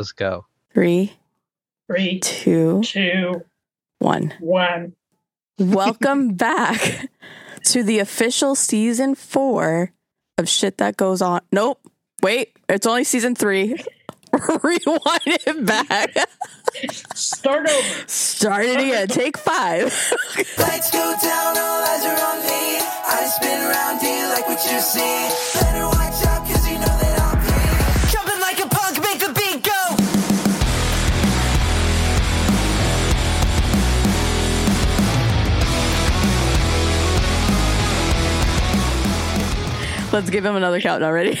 Let's 0.00 0.12
go. 0.12 0.46
Three, 0.72 1.12
Three, 1.86 2.20
two, 2.20 2.80
two, 2.82 3.44
one. 3.98 4.32
one. 4.40 4.94
Welcome 5.58 6.32
back 6.36 7.10
to 7.66 7.82
the 7.82 7.98
official 7.98 8.54
season 8.54 9.14
four 9.14 9.92
of 10.38 10.48
shit 10.48 10.78
that 10.78 10.96
goes 10.96 11.20
on. 11.20 11.42
Nope. 11.52 11.86
Wait, 12.22 12.56
it's 12.66 12.86
only 12.86 13.04
season 13.04 13.34
three. 13.34 13.76
Rewind 14.62 15.20
it 15.26 15.66
back. 15.66 16.14
Start 17.14 17.68
over. 17.68 18.04
Start 18.06 18.64
it 18.64 18.80
again. 18.80 19.06
Take 19.08 19.36
five. 19.36 19.82
Lights 20.56 20.90
go 20.92 21.14
down, 21.22 21.58
all 21.58 21.84
eyes 21.84 22.04
are 22.06 22.16
on 22.24 22.40
me. 22.40 22.80
I 23.04 23.30
spin 23.36 23.60
around, 23.68 24.00
do 24.00 24.06
you 24.06 24.26
like 24.28 24.48
what 24.48 24.64
you 24.64 24.80
see? 24.80 25.60
Better 25.60 25.84
watch 25.84 26.24
out, 26.26 26.39
Let's 40.12 40.28
give 40.30 40.44
him 40.44 40.56
another 40.56 40.80
count 40.80 41.02
already. 41.04 41.38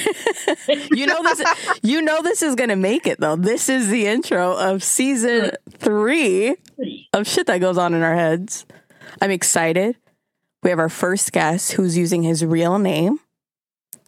you 0.92 1.06
know 1.06 1.22
this. 1.22 1.42
You 1.82 2.02
know 2.02 2.22
this 2.22 2.42
is 2.42 2.54
gonna 2.54 2.76
make 2.76 3.06
it 3.06 3.18
though. 3.20 3.36
This 3.36 3.68
is 3.68 3.88
the 3.88 4.06
intro 4.06 4.52
of 4.56 4.82
season 4.82 5.52
three 5.70 6.56
of 7.12 7.26
shit 7.26 7.46
that 7.48 7.58
goes 7.58 7.76
on 7.78 7.94
in 7.94 8.02
our 8.02 8.14
heads. 8.14 8.66
I'm 9.20 9.30
excited. 9.30 9.96
We 10.62 10.70
have 10.70 10.78
our 10.78 10.88
first 10.88 11.32
guest 11.32 11.72
who's 11.72 11.96
using 11.96 12.22
his 12.22 12.44
real 12.44 12.78
name. 12.78 13.18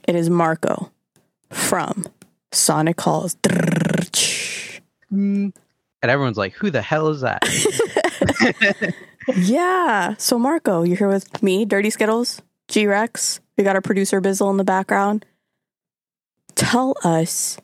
It 0.06 0.15
is 0.15 0.30
Marco 0.30 0.92
from 1.51 2.06
Sonic 2.53 3.01
Halls. 3.01 3.37
And 5.11 5.53
everyone's 6.03 6.37
like, 6.37 6.53
who 6.55 6.70
the 6.70 6.83
hell 6.83 7.09
is 7.09 7.23
that? 7.23 7.42
Yeah. 9.36 10.17
So 10.19 10.39
Marco, 10.39 10.83
you're 10.83 10.97
here 10.97 11.08
with 11.08 11.42
me, 11.42 11.64
Dirty 11.64 11.91
Skittles, 11.91 12.42
G 12.69 12.86
Rex. 12.89 13.41
We 13.56 13.64
got 13.64 13.77
our 13.77 13.83
producer 13.83 14.20
Bizzle 14.20 14.50
in 14.50 14.56
the 14.56 14.64
background. 14.64 15.27
Tell 16.55 16.97
us 17.05 17.58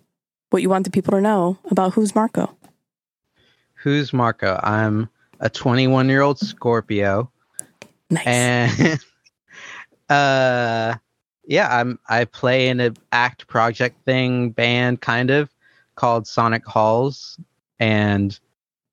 what 0.51 0.63
you 0.63 0.69
want 0.69 0.85
the 0.85 0.91
people 0.91 1.13
to 1.13 1.21
know 1.21 1.59
about 1.71 1.95
who's 1.95 2.15
Marco. 2.15 2.55
Who's 3.75 4.13
Marco? 4.13 4.59
I'm 4.63 5.09
a 5.41 5.49
21 5.49 6.09
year 6.09 6.23
old 6.23 6.39
Scorpio. 6.39 7.31
Nice. 8.11 8.27
And 8.27 9.01
uh 10.09 10.95
yeah, 11.47 11.69
I'm 11.79 11.99
I 12.09 12.25
play 12.25 12.69
in 12.69 12.81
an 12.81 12.97
act 13.13 13.47
project 13.47 14.05
thing 14.05 14.51
band 14.51 15.01
kind 15.01 15.31
of 15.31 15.51
called 15.95 16.27
Sonic 16.27 16.67
Halls 16.67 17.39
and 17.79 18.39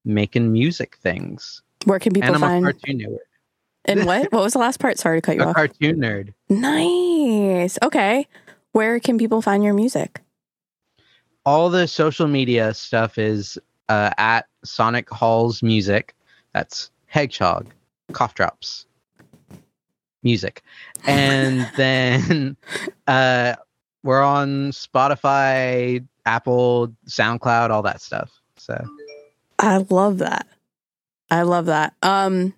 making 0.06 0.52
music 0.52 0.98
things. 0.98 1.62
Where 1.86 2.00
can 2.00 2.14
people 2.14 2.34
and 2.34 2.38
I'm 2.38 2.44
a 2.44 2.48
find 2.48 2.64
cartoon 2.64 3.00
nerd. 3.00 3.18
And 3.86 4.06
what? 4.06 4.32
What 4.32 4.44
was 4.44 4.54
the 4.54 4.60
last 4.60 4.80
part? 4.80 4.98
Sorry 4.98 5.20
to 5.20 5.22
cut 5.26 5.36
you 5.36 5.44
A 5.44 5.48
off. 5.48 5.56
cartoon 5.56 5.98
nerd. 5.98 6.34
Nice. 6.50 7.78
Okay. 7.84 8.28
Where 8.72 9.00
can 9.00 9.18
people 9.18 9.42
find 9.42 9.64
your 9.64 9.74
music? 9.74 10.22
all 11.48 11.70
the 11.70 11.88
social 11.88 12.28
media 12.28 12.74
stuff 12.74 13.20
is 13.20 13.56
uh, 13.88 14.10
at 14.18 14.48
Sonic 14.64 15.08
Halls 15.12 15.62
Music. 15.62 16.16
That's 16.54 16.90
Hedgehog, 17.06 17.68
cough 18.14 18.34
drops, 18.34 18.88
music, 20.24 20.64
and 21.06 21.70
then 21.78 22.58
uh, 23.06 23.54
we're 24.02 24.24
on 24.24 24.72
Spotify, 24.72 26.04
Apple, 26.26 26.92
SoundCloud, 27.08 27.70
all 27.70 27.84
that 27.84 28.02
stuff. 28.02 28.32
So 28.58 28.84
I 29.60 29.86
love 29.92 30.18
that. 30.18 30.48
I 31.30 31.44
love 31.44 31.68
that. 31.68 31.94
Um 32.02 32.56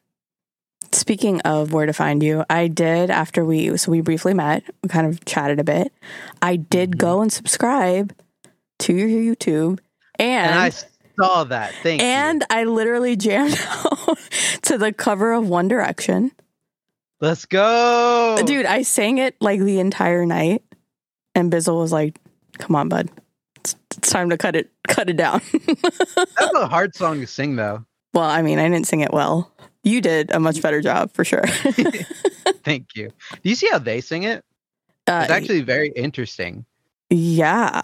speaking 0.91 1.41
of 1.41 1.73
where 1.73 1.85
to 1.85 1.93
find 1.93 2.21
you, 2.23 2.43
I 2.49 2.67
did 2.67 3.09
after 3.09 3.43
we 3.45 3.75
so 3.77 3.91
we 3.91 4.01
briefly 4.01 4.33
met, 4.33 4.63
we 4.83 4.89
kind 4.89 5.07
of 5.07 5.23
chatted 5.25 5.59
a 5.59 5.63
bit. 5.63 5.91
I 6.41 6.55
did 6.55 6.91
Mhm. 6.93 6.97
go 6.97 7.21
and 7.21 7.31
subscribe 7.31 8.13
to 8.79 8.93
your 8.93 9.07
YouTube 9.07 9.79
and 10.19 10.51
and 10.51 10.59
I 10.59 10.69
saw 11.19 11.43
that. 11.45 11.73
Thank 11.83 12.01
and 12.01 12.43
I 12.49 12.63
literally 12.65 13.15
jammed 13.15 13.59
out 13.85 14.17
to 14.63 14.77
the 14.77 14.91
cover 14.93 15.33
of 15.33 15.47
One 15.47 15.67
Direction. 15.67 16.31
Let's 17.19 17.45
go, 17.45 18.37
Dude, 18.45 18.65
I 18.67 18.83
sang 18.83 19.17
it 19.17 19.35
like 19.41 19.59
the 19.59 19.79
entire 19.79 20.25
night 20.25 20.63
and 21.33 21.51
Bizzle 21.51 21.79
was 21.79 21.91
like, 21.91 22.19
"Come 22.59 22.75
on, 22.75 22.89
bud. 22.89 23.09
It's, 23.57 23.75
it's 23.97 24.09
time 24.11 24.29
to 24.29 24.37
cut 24.37 24.55
it 24.55 24.69
cut 24.87 25.09
it 25.09 25.17
down." 25.17 25.41
That's 25.67 26.53
a 26.55 26.67
hard 26.67 26.95
song 26.95 27.19
to 27.21 27.27
sing, 27.27 27.55
though. 27.55 27.85
well, 28.13 28.29
I 28.29 28.43
mean, 28.43 28.59
I 28.59 28.69
didn't 28.69 28.85
sing 28.87 28.99
it 29.01 29.11
well. 29.11 29.51
You 29.83 30.01
did 30.01 30.31
a 30.31 30.39
much 30.39 30.61
better 30.61 30.81
job 30.81 31.11
for 31.13 31.23
sure. 31.23 31.45
Thank 32.63 32.95
you. 32.95 33.11
Do 33.41 33.49
you 33.49 33.55
see 33.55 33.67
how 33.71 33.79
they 33.79 34.01
sing 34.01 34.23
it? 34.23 34.43
Uh, 35.07 35.21
It's 35.23 35.31
actually 35.31 35.61
very 35.61 35.89
interesting. 35.95 36.65
yeah. 37.09 37.81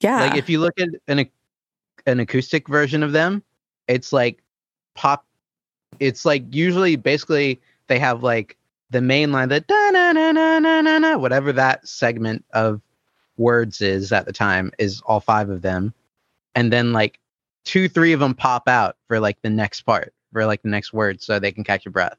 Yeah. 0.00 0.20
Like 0.20 0.36
if 0.36 0.48
you 0.50 0.60
look 0.60 0.78
at 0.78 0.88
an 1.08 1.26
an 2.06 2.20
acoustic 2.20 2.68
version 2.68 3.02
of 3.02 3.12
them, 3.12 3.42
it's 3.88 4.12
like 4.12 4.42
pop. 4.94 5.24
It's 6.00 6.24
like 6.26 6.44
usually 6.54 6.96
basically 6.96 7.60
they 7.88 7.98
have 7.98 8.22
like 8.22 8.56
the 8.90 9.00
main 9.00 9.32
line, 9.32 9.48
the 9.48 9.60
da 9.60 9.90
na 9.90 10.12
na 10.12 10.32
na 10.32 10.58
na 10.58 10.80
na 10.82 10.98
na, 10.98 11.16
whatever 11.16 11.50
that 11.54 11.88
segment 11.88 12.44
of 12.52 12.80
words 13.38 13.80
is 13.80 14.12
at 14.12 14.26
the 14.26 14.32
time 14.32 14.70
is 14.78 15.00
all 15.06 15.20
five 15.20 15.48
of 15.48 15.62
them, 15.62 15.94
and 16.54 16.70
then 16.72 16.92
like 16.92 17.18
two, 17.64 17.88
three 17.88 18.12
of 18.12 18.20
them 18.20 18.34
pop 18.34 18.68
out 18.68 18.96
for 19.08 19.18
like 19.18 19.40
the 19.42 19.50
next 19.50 19.80
part 19.82 20.12
for 20.36 20.44
like 20.44 20.60
the 20.60 20.68
next 20.68 20.92
word, 20.92 21.22
so 21.22 21.38
they 21.38 21.50
can 21.50 21.64
catch 21.64 21.86
your 21.86 21.92
breath. 21.92 22.18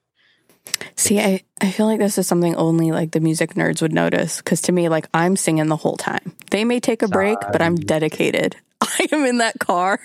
See, 0.95 1.19
I, 1.19 1.43
I 1.61 1.69
feel 1.69 1.85
like 1.85 1.99
this 1.99 2.17
is 2.17 2.25
something 2.25 2.55
only 2.55 2.91
like 2.91 3.11
the 3.11 3.19
music 3.19 3.53
nerds 3.53 3.79
would 3.79 3.93
notice. 3.93 4.41
Cause 4.41 4.59
to 4.61 4.71
me, 4.71 4.89
like 4.89 5.07
I'm 5.13 5.35
singing 5.35 5.67
the 5.67 5.75
whole 5.75 5.97
time. 5.97 6.33
They 6.49 6.65
may 6.65 6.79
take 6.79 7.03
a 7.03 7.07
break, 7.07 7.37
but 7.51 7.61
I'm 7.61 7.75
dedicated. 7.75 8.55
I 8.81 9.07
am 9.11 9.23
in 9.23 9.37
that 9.37 9.59
car. 9.59 9.99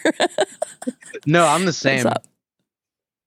No, 1.24 1.46
I'm 1.46 1.64
the 1.64 1.72
same. 1.72 2.06
up? 2.06 2.26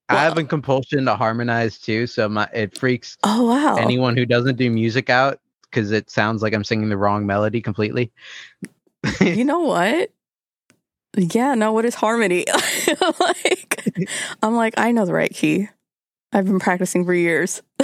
I 0.09 0.21
have 0.21 0.37
a 0.37 0.43
compulsion 0.43 1.05
to 1.05 1.15
harmonize 1.15 1.79
too, 1.79 2.05
so 2.05 2.29
my 2.29 2.47
it 2.53 2.77
freaks 2.77 3.17
Oh 3.23 3.45
wow. 3.47 3.77
anyone 3.77 4.15
who 4.15 4.25
doesn't 4.27 4.57
do 4.57 4.69
music 4.69 5.09
out 5.09 5.39
because 5.63 5.91
it 5.91 6.11
sounds 6.11 6.43
like 6.43 6.53
I'm 6.53 6.63
singing 6.63 6.89
the 6.89 6.97
wrong 6.97 7.25
melody 7.25 7.59
completely. 7.59 8.11
you 9.19 9.45
know 9.45 9.61
what? 9.61 10.11
Yeah, 11.17 11.55
no, 11.55 11.71
what 11.71 11.85
is 11.85 11.95
harmony? 11.95 12.45
like 13.19 13.97
I'm 14.43 14.55
like, 14.55 14.73
I 14.77 14.91
know 14.91 15.05
the 15.05 15.13
right 15.13 15.31
key. 15.31 15.69
I've 16.33 16.45
been 16.45 16.59
practicing 16.59 17.05
for 17.05 17.13
years. 17.13 17.61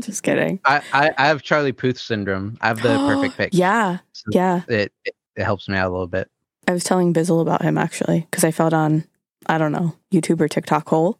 Just 0.00 0.24
kidding. 0.24 0.58
I, 0.64 0.82
I, 0.92 1.12
I 1.16 1.26
have 1.28 1.42
Charlie 1.42 1.72
Puth 1.72 1.98
syndrome. 1.98 2.58
I 2.60 2.68
have 2.68 2.82
the 2.82 2.96
perfect 3.06 3.36
pitch. 3.36 3.54
Yeah. 3.54 3.98
so 4.12 4.24
Yeah. 4.32 4.62
It, 4.68 4.92
it 5.04 5.14
it 5.36 5.44
helps 5.44 5.68
me 5.68 5.76
out 5.76 5.88
a 5.88 5.92
little 5.92 6.06
bit. 6.06 6.30
I 6.68 6.72
was 6.72 6.84
telling 6.84 7.12
Bizzle 7.12 7.40
about 7.40 7.62
him 7.62 7.78
actually 7.78 8.26
because 8.30 8.44
I 8.44 8.50
felt 8.50 8.72
on 8.72 9.04
I 9.46 9.58
don't 9.58 9.72
know 9.72 9.96
YouTube 10.12 10.40
or 10.40 10.48
TikTok 10.48 10.88
hole, 10.88 11.18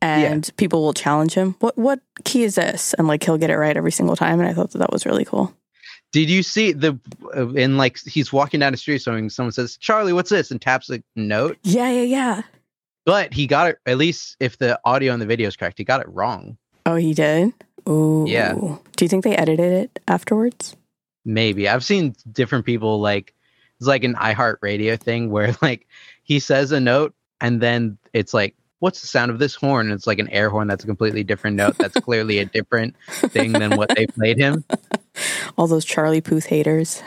and 0.00 0.50
people 0.56 0.82
will 0.82 0.92
challenge 0.92 1.34
him. 1.34 1.54
What 1.60 1.76
what 1.78 2.00
key 2.24 2.42
is 2.44 2.56
this? 2.56 2.94
And 2.94 3.06
like 3.06 3.22
he'll 3.22 3.38
get 3.38 3.50
it 3.50 3.56
right 3.56 3.76
every 3.76 3.92
single 3.92 4.16
time. 4.16 4.40
And 4.40 4.48
I 4.48 4.52
thought 4.52 4.72
that 4.72 4.78
that 4.78 4.92
was 4.92 5.06
really 5.06 5.24
cool. 5.24 5.54
Did 6.12 6.28
you 6.28 6.42
see 6.42 6.72
the 6.72 6.98
uh, 7.34 7.48
in 7.54 7.76
like 7.78 7.98
he's 8.00 8.32
walking 8.32 8.60
down 8.60 8.72
the 8.72 8.76
street, 8.78 8.98
so 9.00 9.28
someone 9.28 9.52
says, 9.52 9.76
"Charlie, 9.78 10.12
what's 10.12 10.30
this?" 10.30 10.50
and 10.50 10.60
taps 10.60 10.90
a 10.90 11.02
note, 11.16 11.58
Yeah, 11.62 11.90
yeah, 11.90 12.02
yeah. 12.02 12.42
but 13.06 13.32
he 13.32 13.46
got 13.46 13.68
it. 13.70 13.78
At 13.86 13.96
least 13.98 14.36
if 14.38 14.58
the 14.58 14.78
audio 14.84 15.12
and 15.12 15.22
the 15.22 15.26
video 15.26 15.48
is 15.48 15.56
correct, 15.56 15.78
he 15.78 15.84
got 15.84 16.00
it 16.00 16.08
wrong. 16.08 16.58
Oh, 16.84 16.96
he 16.96 17.14
did. 17.14 17.52
Ooh. 17.88 18.24
Yeah. 18.28 18.52
Do 18.54 19.04
you 19.04 19.08
think 19.08 19.24
they 19.24 19.36
edited 19.36 19.72
it 19.72 19.98
afterwards? 20.06 20.76
Maybe 21.24 21.68
I've 21.68 21.84
seen 21.84 22.14
different 22.30 22.66
people 22.66 23.00
like 23.00 23.34
it's 23.78 23.86
like 23.86 24.04
an 24.04 24.14
iHeartRadio 24.14 25.00
thing 25.00 25.30
where 25.30 25.56
like 25.62 25.86
he 26.22 26.38
says 26.40 26.72
a 26.72 26.80
note 26.80 27.14
and 27.40 27.60
then 27.60 27.98
it's 28.12 28.34
like, 28.34 28.54
what's 28.80 29.00
the 29.00 29.06
sound 29.06 29.30
of 29.30 29.38
this 29.38 29.54
horn? 29.54 29.86
And 29.86 29.94
it's 29.94 30.06
like 30.06 30.18
an 30.18 30.28
air 30.28 30.50
horn 30.50 30.68
that's 30.68 30.84
a 30.84 30.86
completely 30.86 31.24
different 31.24 31.56
note. 31.56 31.78
That's 31.78 31.98
clearly 32.00 32.38
a 32.38 32.44
different 32.44 32.96
thing 33.08 33.52
than 33.52 33.76
what 33.76 33.94
they 33.94 34.06
played 34.06 34.38
him. 34.38 34.64
All 35.56 35.66
those 35.66 35.84
Charlie 35.84 36.20
Puth 36.20 36.46
haters. 36.46 37.02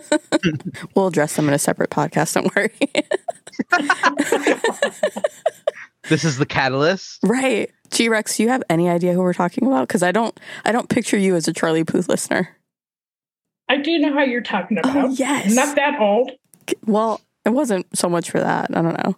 we'll 0.94 1.08
address 1.08 1.36
them 1.36 1.48
in 1.48 1.54
a 1.54 1.58
separate 1.58 1.90
podcast. 1.90 2.34
Don't 2.34 2.54
worry. 2.54 2.72
This 6.08 6.24
is 6.24 6.38
the 6.38 6.46
catalyst. 6.46 7.18
right. 7.22 7.70
G 7.90 8.08
Rex, 8.08 8.36
do 8.36 8.42
you 8.42 8.48
have 8.48 8.62
any 8.70 8.88
idea 8.88 9.12
who 9.12 9.20
we're 9.20 9.34
talking 9.34 9.66
about? 9.66 9.88
Because 9.88 10.02
I 10.02 10.12
don't. 10.12 10.38
I 10.64 10.72
don't 10.72 10.88
picture 10.88 11.18
you 11.18 11.36
as 11.36 11.48
a 11.48 11.52
Charlie 11.52 11.84
Puth 11.84 12.08
listener. 12.08 12.56
I 13.68 13.76
do 13.76 13.98
know 13.98 14.14
how 14.14 14.22
you're 14.22 14.40
talking 14.40 14.78
oh, 14.82 14.90
about. 14.90 15.04
Oh 15.04 15.08
yes. 15.10 15.54
Not 15.54 15.76
that 15.76 16.00
old. 16.00 16.32
Well, 16.86 17.20
it 17.44 17.50
wasn't 17.50 17.86
so 17.96 18.08
much 18.08 18.30
for 18.30 18.40
that. 18.40 18.70
I 18.74 18.80
don't 18.80 19.04
know. 19.04 19.16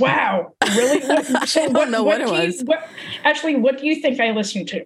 Wow. 0.00 0.52
Really? 0.66 1.06
What, 1.06 1.26
so 1.48 1.64
I 1.64 1.68
don't 1.68 1.90
know 1.90 2.02
what 2.02 2.20
it 2.20 2.26
do 2.26 2.34
you- 2.34 2.46
was. 2.46 2.62
what- 2.64 2.88
actually, 3.24 3.56
what 3.56 3.78
do 3.78 3.86
you 3.86 4.00
think 4.00 4.20
I 4.20 4.30
listen 4.30 4.64
to? 4.66 4.84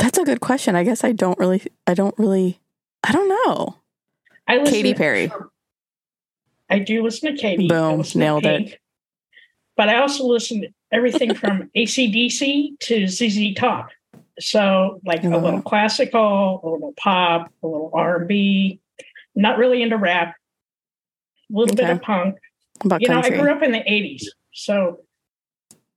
That's 0.00 0.18
a 0.18 0.24
good 0.24 0.40
question. 0.40 0.74
I 0.74 0.82
guess 0.82 1.04
I 1.04 1.12
don't 1.12 1.38
really. 1.38 1.62
I 1.86 1.94
don't 1.94 2.14
really. 2.18 2.58
I 3.04 3.12
don't 3.12 3.28
know. 3.28 3.76
I 4.48 4.56
listen 4.58 4.72
Katy 4.74 4.94
Perry. 4.94 5.30
I 6.68 6.78
do 6.80 7.02
listen 7.02 7.34
to 7.34 7.40
Katy. 7.40 7.66
I 7.66 7.68
Boom, 7.68 8.04
nailed 8.14 8.46
it. 8.46 8.78
But 9.76 9.88
I 9.88 9.98
also 10.00 10.24
listen 10.26 10.62
to 10.62 10.68
everything 10.92 11.34
from 11.34 11.70
ACDC 11.76 12.78
to 12.80 13.06
ZZ 13.06 13.54
Top. 13.54 13.90
So 14.38 15.00
like 15.04 15.22
a 15.24 15.28
Oh. 15.34 15.38
little 15.38 15.62
classical, 15.62 16.60
a 16.64 16.68
little 16.68 16.94
pop, 16.96 17.52
a 17.62 17.66
little 17.66 17.90
R&B. 17.94 18.80
Not 19.34 19.58
really 19.58 19.82
into 19.82 19.96
rap. 19.96 20.34
A 21.52 21.56
little 21.58 21.76
bit 21.76 21.88
of 21.90 22.00
punk. 22.02 22.36
About 22.84 23.02
You 23.02 23.08
know, 23.08 23.20
I 23.20 23.28
grew 23.30 23.50
up 23.52 23.62
in 23.62 23.72
the 23.72 23.78
80s. 23.80 24.24
So, 24.52 25.00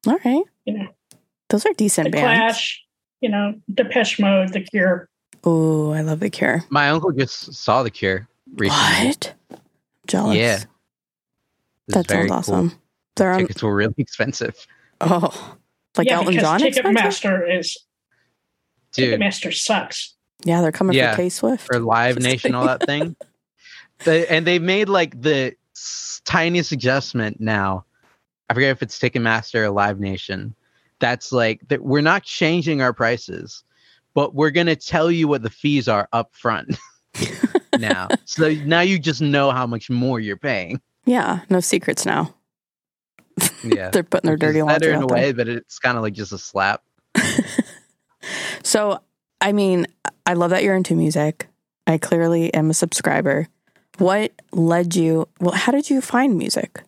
All 0.07 0.19
right. 0.25 0.43
you 0.65 0.73
know, 0.77 0.87
Those 1.49 1.65
are 1.65 1.69
The 1.73 1.77
decent 1.77 2.11
bands. 2.11 2.23
Clash, 2.57 2.82
you 3.23 3.29
know, 3.29 3.55
Depeche 3.73 4.19
Mode, 4.19 4.49
The 4.53 4.59
Cure. 4.61 5.09
Oh, 5.45 5.91
I 5.91 6.01
love 6.01 6.19
The 6.19 6.29
Cure. 6.29 6.63
My 6.69 6.89
uncle 6.89 7.11
just 7.11 7.53
saw 7.53 7.81
the 7.81 7.89
Cure 7.89 8.27
recently. 8.55 9.07
What? 9.07 9.33
Jealous. 10.07 10.35
Yeah. 10.37 10.63
That 11.87 12.07
very 12.07 12.27
sounds 12.27 12.45
cool. 12.47 12.55
awesome. 12.55 12.79
They're 13.15 13.31
on. 13.31 13.39
Tickets 13.39 13.63
were 13.63 13.73
really 13.75 13.93
expensive, 13.97 14.55
Oh, 15.01 15.57
like 15.97 16.07
yeah, 16.07 16.15
Elton 16.17 16.33
because 16.33 16.43
John 16.43 16.63
expensive? 16.63 16.95
Ticketmaster 16.95 17.57
is 17.59 17.77
dude. 18.93 19.19
Ticketmaster 19.19 19.53
sucks. 19.53 20.13
Yeah, 20.45 20.61
they're 20.61 20.71
coming 20.71 20.95
Yeah. 20.95 21.11
for 21.11 21.17
K 21.21 21.29
Swift. 21.29 21.65
For 21.65 21.79
Live 21.79 22.15
Just 22.17 22.27
Nation, 22.27 22.55
all 22.55 22.65
that 22.65 22.85
thing. 22.85 23.15
They, 24.05 24.27
and 24.27 24.45
they've 24.45 24.61
made 24.61 24.89
like 24.89 25.21
the 25.21 25.55
s- 25.73 26.19
tiniest 26.25 26.73
adjustment 26.73 27.39
now. 27.39 27.85
I 28.49 28.53
forget 28.53 28.71
if 28.71 28.81
it's 28.81 28.99
Ticketmaster 28.99 29.59
or 29.61 29.69
Live 29.69 29.99
Nation. 29.99 30.55
That's 30.99 31.31
like 31.31 31.67
that 31.67 31.83
we're 31.83 32.01
not 32.01 32.23
changing 32.23 32.81
our 32.81 32.93
prices, 32.93 33.63
but 34.13 34.35
we're 34.35 34.51
gonna 34.51 34.75
tell 34.75 35.11
you 35.11 35.27
what 35.27 35.43
the 35.43 35.49
fees 35.49 35.87
are 35.87 36.07
up 36.13 36.33
front 36.33 36.77
now. 37.79 38.07
So 38.25 38.49
now 38.65 38.81
you 38.81 38.99
just 38.99 39.21
know 39.21 39.51
how 39.51 39.67
much 39.67 39.89
more 39.89 40.19
you're 40.19 40.37
paying. 40.37 40.81
Yeah, 41.05 41.41
no 41.49 41.59
secrets 41.59 42.05
now. 42.05 42.33
Yeah. 43.63 43.91
They're 43.91 44.03
putting 44.03 44.27
their 44.27 44.35
dirty 44.35 44.61
laundry 44.61 44.89
better 44.89 44.91
in 44.91 45.03
a 45.03 45.07
there. 45.07 45.15
way, 45.15 45.31
but 45.31 45.47
it's 45.47 45.79
kind 45.79 45.95
of 45.97 46.03
like 46.03 46.13
just 46.13 46.33
a 46.33 46.37
slap. 46.37 46.83
So, 48.63 48.99
I 49.41 49.51
mean, 49.51 49.87
I 50.25 50.33
love 50.33 50.51
that 50.51 50.63
you're 50.63 50.75
into 50.75 50.95
music. 50.95 51.47
I 51.85 51.97
clearly 51.97 52.53
am 52.53 52.69
a 52.69 52.73
subscriber. 52.73 53.47
What 53.97 54.31
led 54.51 54.95
you? 54.95 55.27
Well, 55.39 55.53
how 55.53 55.71
did 55.71 55.89
you 55.89 56.01
find 56.01 56.37
music? 56.37 56.81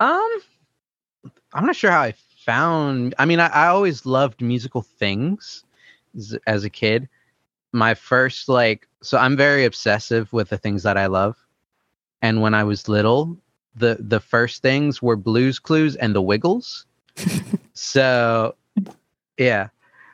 Um, 0.00 0.28
I'm 1.52 1.66
not 1.66 1.76
sure 1.76 1.90
how 1.90 2.00
I 2.02 2.14
found. 2.44 3.14
I 3.18 3.24
mean, 3.24 3.40
I, 3.40 3.46
I 3.48 3.66
always 3.68 4.04
loved 4.06 4.40
musical 4.40 4.82
things 4.82 5.64
as, 6.16 6.36
as 6.46 6.64
a 6.64 6.70
kid. 6.70 7.08
My 7.72 7.94
first 7.94 8.48
like, 8.48 8.88
so 9.02 9.18
I'm 9.18 9.36
very 9.36 9.64
obsessive 9.64 10.32
with 10.32 10.50
the 10.50 10.58
things 10.58 10.82
that 10.82 10.96
I 10.96 11.06
love. 11.06 11.36
And 12.20 12.40
when 12.40 12.54
I 12.54 12.64
was 12.64 12.88
little, 12.88 13.36
the 13.74 13.96
the 13.98 14.20
first 14.20 14.62
things 14.62 15.00
were 15.00 15.16
Blues 15.16 15.58
Clues 15.58 15.96
and 15.96 16.14
the 16.14 16.22
Wiggles. 16.22 16.86
so, 17.72 18.54
yeah. 19.38 19.68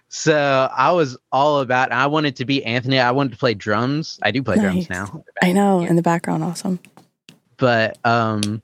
So 0.09 0.71
I 0.75 0.93
was 0.93 1.19
all 1.33 1.61
about. 1.61 1.93
I 1.93 2.07
wanted 2.07 2.37
to 2.37 2.45
be 2.45 2.65
Anthony. 2.65 2.99
I 2.99 3.11
wanted 3.11 3.33
to 3.33 3.39
play 3.39 3.53
drums. 3.55 4.19
I 4.23 4.31
do 4.31 4.43
play 4.43 4.57
drums 4.57 4.89
now. 4.89 5.23
I 5.43 5.53
know 5.53 5.81
in 5.81 5.97
the 5.97 6.03
background, 6.03 6.45
awesome. 6.45 6.79
but 7.59 7.99
um 8.05 8.63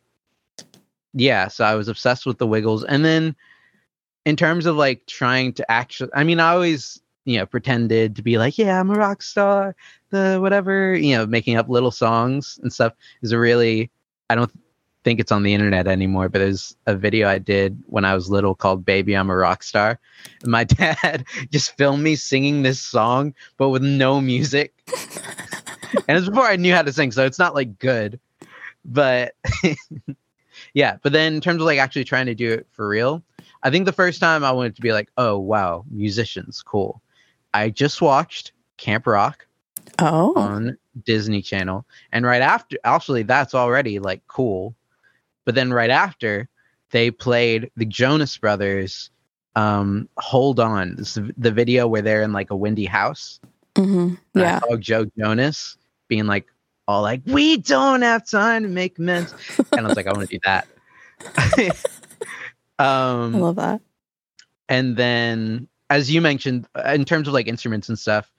yeah 1.14 1.48
so 1.48 1.64
i 1.64 1.74
was 1.74 1.88
obsessed 1.88 2.26
with 2.26 2.38
the 2.38 2.46
wiggles 2.46 2.84
and 2.84 3.04
then 3.04 3.34
in 4.24 4.36
terms 4.36 4.66
of 4.66 4.76
like 4.76 5.06
trying 5.06 5.52
to 5.52 5.70
actually 5.70 6.10
i 6.14 6.24
mean 6.24 6.40
i 6.40 6.52
always 6.52 7.00
you 7.24 7.38
know 7.38 7.46
pretended 7.46 8.16
to 8.16 8.22
be 8.22 8.38
like 8.38 8.58
yeah 8.58 8.78
i'm 8.78 8.90
a 8.90 8.94
rock 8.94 9.22
star 9.22 9.74
the 10.10 10.38
whatever 10.40 10.94
you 10.94 11.16
know 11.16 11.26
making 11.26 11.56
up 11.56 11.68
little 11.68 11.90
songs 11.90 12.58
and 12.62 12.72
stuff 12.72 12.92
is 13.22 13.32
a 13.32 13.38
really 13.38 13.90
i 14.30 14.34
don't 14.34 14.52
think 15.04 15.20
it's 15.20 15.32
on 15.32 15.42
the 15.42 15.52
internet 15.52 15.86
anymore 15.86 16.28
but 16.28 16.38
there's 16.38 16.76
a 16.86 16.96
video 16.96 17.28
i 17.28 17.38
did 17.38 17.82
when 17.86 18.04
i 18.04 18.14
was 18.14 18.30
little 18.30 18.54
called 18.54 18.84
baby 18.84 19.14
i'm 19.14 19.30
a 19.30 19.36
rock 19.36 19.62
star. 19.62 19.98
And 20.42 20.50
my 20.50 20.64
dad 20.64 21.26
just 21.50 21.76
filmed 21.76 22.02
me 22.02 22.16
singing 22.16 22.62
this 22.62 22.80
song 22.80 23.34
but 23.58 23.68
with 23.68 23.82
no 23.82 24.20
music. 24.20 24.72
And 26.08 26.18
it's 26.18 26.28
before 26.28 26.44
i 26.44 26.56
knew 26.56 26.74
how 26.74 26.82
to 26.82 26.92
sing 26.92 27.12
so 27.12 27.24
it's 27.24 27.38
not 27.38 27.54
like 27.54 27.78
good. 27.78 28.18
But 28.84 29.36
yeah 30.74 30.96
but 31.02 31.12
then 31.12 31.34
in 31.34 31.40
terms 31.40 31.60
of 31.60 31.66
like 31.66 31.78
actually 31.78 32.04
trying 32.04 32.26
to 32.26 32.34
do 32.34 32.52
it 32.52 32.66
for 32.72 32.88
real 32.88 33.22
i 33.64 33.70
think 33.70 33.84
the 33.86 33.92
first 33.92 34.20
time 34.20 34.44
i 34.44 34.52
wanted 34.52 34.76
to 34.76 34.82
be 34.82 34.92
like 34.92 35.10
oh 35.16 35.38
wow 35.38 35.84
musicians 35.90 36.62
cool. 36.62 37.00
I 37.52 37.70
just 37.70 38.02
watched 38.02 38.52
camp 38.78 39.06
rock 39.06 39.46
Oh, 39.98 40.32
on 40.34 40.76
disney 41.04 41.40
channel. 41.42 41.84
And 42.12 42.24
right 42.24 42.42
after 42.42 42.76
actually 42.84 43.22
that's 43.22 43.54
already 43.54 43.98
like 43.98 44.22
cool. 44.26 44.74
But 45.44 45.54
then 45.54 45.72
right 45.72 45.90
after 45.90 46.48
they 46.90 47.10
played 47.10 47.70
the 47.76 47.84
jonas 47.84 48.36
brothers 48.38 49.10
um 49.56 50.08
hold 50.18 50.58
on. 50.58 50.96
This 50.96 51.18
the 51.36 51.50
video 51.50 51.86
where 51.86 52.02
they're 52.02 52.22
in 52.22 52.32
like 52.32 52.50
a 52.50 52.56
windy 52.56 52.86
house. 52.86 53.40
Hmm 53.76 54.14
yeah. 54.34 54.60
I 54.62 54.68
saw 54.68 54.76
Joe 54.76 55.06
Jonas 55.16 55.76
being 56.08 56.26
like, 56.26 56.46
all 56.86 57.02
like, 57.02 57.22
we 57.26 57.56
don't 57.56 58.02
have 58.02 58.28
time 58.28 58.62
to 58.62 58.68
make 58.68 58.98
amends. 58.98 59.34
And 59.72 59.86
I 59.86 59.88
was 59.88 59.96
like, 59.96 60.06
I 60.06 60.12
want 60.12 60.28
to 60.28 60.38
do 60.38 60.40
that. 60.44 60.66
I 62.78 63.10
um, 63.10 63.40
love 63.40 63.56
that. 63.56 63.80
and 64.68 64.96
then, 64.96 65.68
as 65.90 66.10
you 66.10 66.20
mentioned, 66.20 66.66
uh, 66.74 66.92
in 66.94 67.04
terms 67.04 67.28
of 67.28 67.34
like 67.34 67.46
instruments 67.46 67.88
and 67.88 67.98
stuff, 67.98 68.30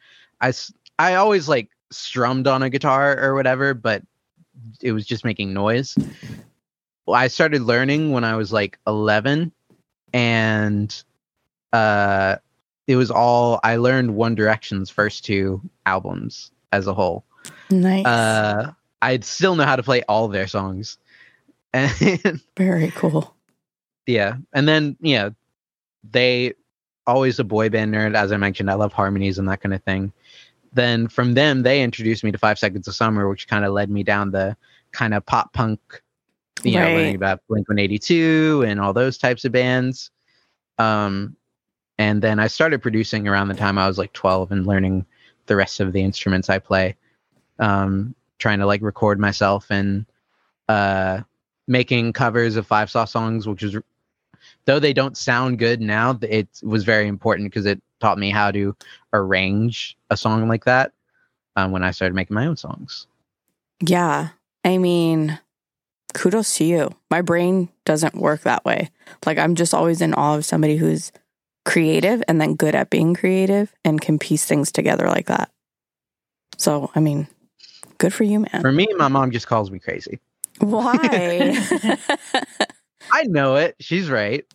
I 0.41 0.53
I 0.99 1.15
always 1.15 1.47
like 1.47 1.69
strummed 1.91 2.47
on 2.47 2.63
a 2.63 2.69
guitar 2.69 3.19
or 3.19 3.35
whatever, 3.35 3.73
but 3.73 4.03
it 4.81 4.91
was 4.91 5.05
just 5.05 5.25
making 5.25 5.53
noise. 5.53 5.95
Well, 7.05 7.15
I 7.15 7.27
started 7.27 7.61
learning 7.61 8.11
when 8.11 8.23
I 8.23 8.35
was 8.35 8.51
like 8.51 8.79
11 8.87 9.51
and 10.13 11.03
uh 11.73 12.37
it 12.87 12.95
was 12.95 13.11
all 13.11 13.59
I 13.63 13.75
learned 13.77 14.15
One 14.15 14.35
Direction's 14.35 14.89
first 14.89 15.25
two 15.25 15.61
albums 15.85 16.51
as 16.71 16.87
a 16.87 16.93
whole. 16.93 17.25
Nice. 17.69 18.05
Uh 18.05 18.71
I 19.01 19.19
still 19.19 19.55
know 19.55 19.65
how 19.65 19.75
to 19.75 19.83
play 19.83 20.03
all 20.03 20.27
their 20.27 20.47
songs. 20.47 20.97
And 21.73 22.41
Very 22.55 22.91
cool. 22.91 23.34
Yeah, 24.05 24.35
and 24.53 24.67
then 24.67 24.97
you 24.99 25.15
know, 25.15 25.35
they 26.11 26.53
always 27.07 27.39
a 27.39 27.43
boy 27.43 27.69
band 27.69 27.93
nerd 27.93 28.15
as 28.15 28.31
I 28.31 28.37
mentioned. 28.37 28.69
I 28.69 28.75
love 28.75 28.93
harmonies 28.93 29.37
and 29.37 29.47
that 29.49 29.61
kind 29.61 29.73
of 29.73 29.83
thing. 29.83 30.11
Then 30.73 31.07
from 31.07 31.33
them 31.33 31.63
they 31.63 31.81
introduced 31.81 32.23
me 32.23 32.31
to 32.31 32.37
5 32.37 32.59
Seconds 32.59 32.87
of 32.87 32.95
Summer, 32.95 33.29
which 33.29 33.47
kind 33.47 33.63
of 33.63 33.73
led 33.73 33.89
me 33.89 34.03
down 34.03 34.31
the 34.31 34.57
kind 34.91 35.13
of 35.13 35.25
pop 35.25 35.53
punk 35.53 35.79
you 36.63 36.79
know, 36.79 36.85
learning 36.85 37.15
about 37.15 37.41
Blink 37.47 37.69
182 37.69 38.63
and 38.67 38.79
all 38.79 38.93
those 38.93 39.17
types 39.17 39.45
of 39.45 39.51
bands. 39.51 40.11
Um, 40.77 41.35
and 41.97 42.21
then 42.21 42.39
I 42.39 42.47
started 42.47 42.81
producing 42.81 43.27
around 43.27 43.47
the 43.47 43.53
time 43.53 43.77
I 43.77 43.87
was 43.87 43.97
like 43.97 44.13
12 44.13 44.51
and 44.51 44.65
learning 44.65 45.05
the 45.45 45.55
rest 45.55 45.79
of 45.79 45.93
the 45.93 46.01
instruments 46.01 46.49
I 46.49 46.59
play. 46.59 46.95
Um, 47.59 48.15
trying 48.37 48.59
to 48.59 48.65
like 48.65 48.81
record 48.81 49.19
myself 49.19 49.67
and 49.69 50.05
uh, 50.67 51.21
making 51.67 52.13
covers 52.13 52.57
of 52.57 52.67
Five 52.67 52.89
Saw 52.89 53.05
songs, 53.05 53.47
which 53.47 53.63
was, 53.63 53.77
though 54.65 54.79
they 54.79 54.93
don't 54.93 55.17
sound 55.17 55.59
good 55.59 55.81
now, 55.81 56.17
it 56.21 56.47
was 56.63 56.83
very 56.83 57.07
important 57.07 57.49
because 57.49 57.65
it 57.65 57.81
taught 57.99 58.17
me 58.17 58.29
how 58.29 58.51
to 58.51 58.75
arrange 59.13 59.97
a 60.09 60.17
song 60.17 60.47
like 60.47 60.65
that 60.65 60.91
um, 61.55 61.71
when 61.71 61.83
I 61.83 61.91
started 61.91 62.15
making 62.15 62.35
my 62.35 62.45
own 62.45 62.57
songs. 62.57 63.07
Yeah. 63.85 64.29
I 64.63 64.77
mean, 64.77 65.39
kudos 66.13 66.57
to 66.57 66.65
you. 66.65 66.95
My 67.09 67.21
brain 67.21 67.69
doesn't 67.85 68.15
work 68.15 68.41
that 68.41 68.65
way. 68.65 68.89
Like, 69.25 69.37
I'm 69.37 69.55
just 69.55 69.73
always 69.73 70.01
in 70.01 70.13
awe 70.13 70.35
of 70.35 70.45
somebody 70.45 70.77
who's 70.77 71.11
creative 71.65 72.23
and 72.27 72.39
then 72.39 72.55
good 72.55 72.75
at 72.75 72.89
being 72.89 73.13
creative 73.13 73.73
and 73.83 74.01
can 74.01 74.19
piece 74.19 74.45
things 74.45 74.71
together 74.71 75.07
like 75.07 75.27
that. 75.27 75.51
So, 76.57 76.91
I 76.95 76.99
mean, 76.99 77.27
good 77.97 78.13
for 78.13 78.23
you, 78.23 78.39
man. 78.39 78.61
For 78.61 78.71
me, 78.71 78.87
my 78.97 79.07
mom 79.07 79.31
just 79.31 79.47
calls 79.47 79.69
me 79.69 79.79
crazy. 79.79 80.19
Why? 80.59 81.57
I 83.11 83.23
know 83.23 83.55
it. 83.55 83.75
She's 83.79 84.09
right. 84.09 84.45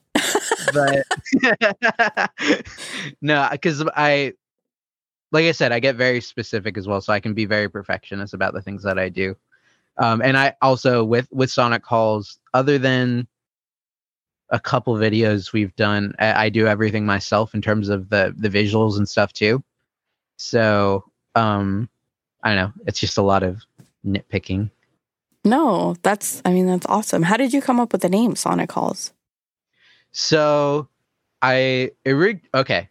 But 0.72 1.06
no, 3.20 3.48
because 3.50 3.84
I, 3.96 4.34
like 5.32 5.44
I 5.46 5.52
said, 5.52 5.72
I 5.72 5.80
get 5.80 5.96
very 5.96 6.20
specific 6.20 6.76
as 6.76 6.86
well, 6.86 7.00
so 7.00 7.12
I 7.12 7.20
can 7.20 7.34
be 7.34 7.44
very 7.44 7.68
perfectionist 7.68 8.34
about 8.34 8.54
the 8.54 8.62
things 8.62 8.82
that 8.82 8.98
I 8.98 9.08
do. 9.08 9.36
Um, 9.98 10.22
and 10.22 10.36
I 10.36 10.54
also 10.62 11.04
with 11.04 11.28
with 11.30 11.50
Sonic 11.50 11.84
Halls, 11.84 12.38
other 12.54 12.78
than 12.78 13.26
a 14.50 14.58
couple 14.58 14.94
videos 14.94 15.52
we've 15.52 15.74
done, 15.76 16.14
I, 16.18 16.46
I 16.46 16.48
do 16.48 16.66
everything 16.66 17.06
myself 17.06 17.54
in 17.54 17.62
terms 17.62 17.88
of 17.88 18.08
the 18.08 18.34
the 18.36 18.48
visuals 18.48 18.96
and 18.96 19.08
stuff 19.08 19.32
too. 19.32 19.62
So 20.36 21.04
um, 21.34 21.88
I 22.42 22.54
don't 22.54 22.56
know. 22.56 22.72
It's 22.86 23.00
just 23.00 23.18
a 23.18 23.22
lot 23.22 23.42
of 23.42 23.62
nitpicking. 24.06 24.70
No, 25.44 25.96
that's, 26.02 26.42
I 26.44 26.52
mean, 26.52 26.66
that's 26.66 26.86
awesome. 26.86 27.22
How 27.22 27.36
did 27.36 27.52
you 27.52 27.62
come 27.62 27.80
up 27.80 27.92
with 27.92 28.02
the 28.02 28.08
name 28.08 28.36
Sonic 28.36 28.72
Halls? 28.72 29.12
So 30.12 30.88
I 31.42 31.92
it 32.04 32.12
okay. 32.54 32.88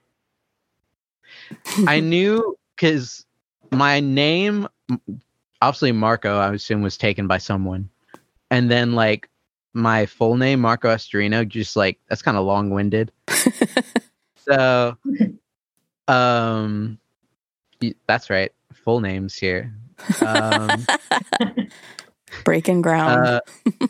I 1.87 1.99
knew 1.99 2.57
because 2.75 3.25
my 3.71 3.99
name, 3.99 4.67
obviously 5.61 5.91
Marco, 5.91 6.37
I 6.37 6.53
assume 6.53 6.81
was 6.81 6.97
taken 6.97 7.27
by 7.27 7.37
someone. 7.37 7.89
and 8.51 8.69
then 8.71 8.93
like 8.93 9.29
my 9.73 10.05
full 10.05 10.35
name 10.35 10.61
Marco 10.61 10.89
Estorino, 10.89 11.47
just 11.47 11.75
like 11.75 11.99
that's 12.07 12.21
kind 12.21 12.37
of 12.37 12.45
long 12.45 12.71
winded. 12.71 13.11
so, 14.37 14.97
um, 16.07 16.99
that's 18.07 18.29
right, 18.29 18.51
full 18.73 18.99
names 18.99 19.35
here. 19.35 19.73
Um, 20.25 20.85
Breaking 22.43 22.81
ground. 22.81 23.25
uh, 23.25 23.87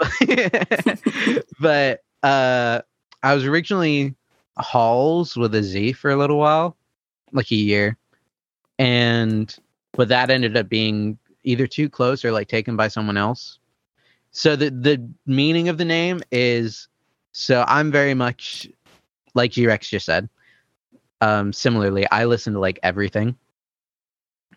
but 1.60 2.02
uh, 2.22 2.82
I 3.22 3.34
was 3.34 3.44
originally 3.44 4.14
Halls 4.58 5.36
with 5.36 5.54
a 5.54 5.62
Z 5.62 5.92
for 5.92 6.10
a 6.10 6.16
little 6.16 6.38
while, 6.38 6.76
like 7.32 7.50
a 7.50 7.56
year, 7.56 7.96
and 8.78 9.54
but 9.92 10.08
that 10.08 10.30
ended 10.30 10.56
up 10.56 10.68
being 10.68 11.18
either 11.44 11.66
too 11.66 11.88
close 11.88 12.24
or 12.24 12.32
like 12.32 12.48
taken 12.48 12.76
by 12.76 12.88
someone 12.88 13.16
else. 13.16 13.58
So 14.30 14.56
the 14.56 14.70
the 14.70 15.08
meaning 15.26 15.68
of 15.68 15.78
the 15.78 15.84
name 15.84 16.22
is 16.30 16.88
so 17.32 17.64
I'm 17.66 17.90
very 17.90 18.14
much 18.14 18.68
like 19.34 19.52
G 19.52 19.66
Rex 19.66 19.88
just 19.88 20.06
said. 20.06 20.28
Um, 21.20 21.52
similarly, 21.52 22.06
I 22.10 22.24
listen 22.24 22.54
to 22.54 22.58
like 22.58 22.78
everything. 22.82 23.36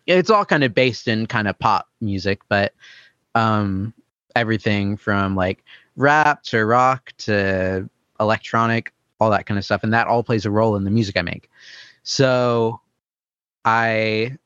It's 0.06 0.30
all 0.30 0.44
kind 0.44 0.64
of 0.64 0.74
based 0.74 1.08
in 1.08 1.26
kind 1.26 1.46
of 1.46 1.58
pop 1.58 1.88
music, 2.00 2.40
but 2.48 2.74
um, 3.34 3.94
everything 4.36 4.96
from 4.96 5.36
like 5.36 5.64
rap 5.96 6.42
to 6.44 6.64
rock 6.64 7.12
to 7.18 7.88
electronic, 8.18 8.92
all 9.20 9.30
that 9.30 9.46
kind 9.46 9.58
of 9.58 9.64
stuff, 9.64 9.82
and 9.82 9.92
that 9.92 10.06
all 10.06 10.22
plays 10.22 10.46
a 10.46 10.50
role 10.50 10.76
in 10.76 10.84
the 10.84 10.90
music 10.90 11.16
I 11.16 11.22
make. 11.22 11.50
So, 12.02 12.80
I, 13.64 14.36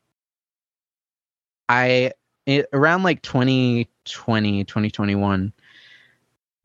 I 1.69 2.11
it, 2.45 2.67
around 2.73 3.03
like 3.03 3.21
2020, 3.21 4.63
2021, 4.63 5.53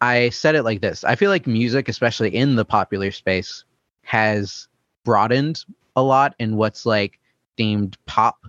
I 0.01 0.31
said 0.31 0.55
it 0.55 0.63
like 0.63 0.81
this. 0.81 1.05
I 1.05 1.15
feel 1.15 1.31
like 1.31 1.47
music, 1.47 1.89
especially 1.89 2.35
in 2.35 2.57
the 2.57 2.65
popular 2.65 3.11
space, 3.11 3.65
has 4.03 4.69
broadened 5.05 5.65
a 5.97 6.03
lot 6.03 6.35
in 6.39 6.57
what's 6.57 6.87
like 6.87 7.19
deemed 7.57 7.97
pop 8.07 8.47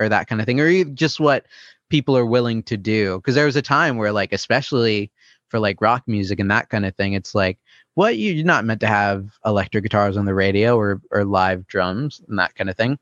or 0.00 0.08
that 0.08 0.28
kind 0.28 0.40
of 0.40 0.46
thing, 0.46 0.60
or 0.60 0.84
just 0.84 1.20
what 1.20 1.46
people 1.92 2.16
are 2.16 2.24
willing 2.26 2.62
to 2.64 2.76
do. 2.78 3.18
Because 3.18 3.34
there 3.34 3.44
was 3.44 3.54
a 3.54 3.62
time 3.62 3.98
where, 3.98 4.12
like, 4.12 4.32
especially 4.32 5.10
for 5.48 5.60
like 5.60 5.82
rock 5.82 6.02
music 6.06 6.40
and 6.40 6.50
that 6.50 6.70
kind 6.70 6.86
of 6.86 6.96
thing, 6.96 7.12
it's 7.12 7.34
like, 7.34 7.58
what 7.94 8.16
you- 8.16 8.32
you're 8.32 8.46
not 8.46 8.64
meant 8.64 8.80
to 8.80 8.86
have 8.86 9.38
electric 9.44 9.84
guitars 9.84 10.16
on 10.16 10.24
the 10.24 10.32
radio 10.34 10.76
or 10.78 11.02
or 11.10 11.26
live 11.26 11.66
drums 11.66 12.22
and 12.26 12.38
that 12.38 12.54
kind 12.54 12.70
of 12.70 12.76
thing. 12.78 12.98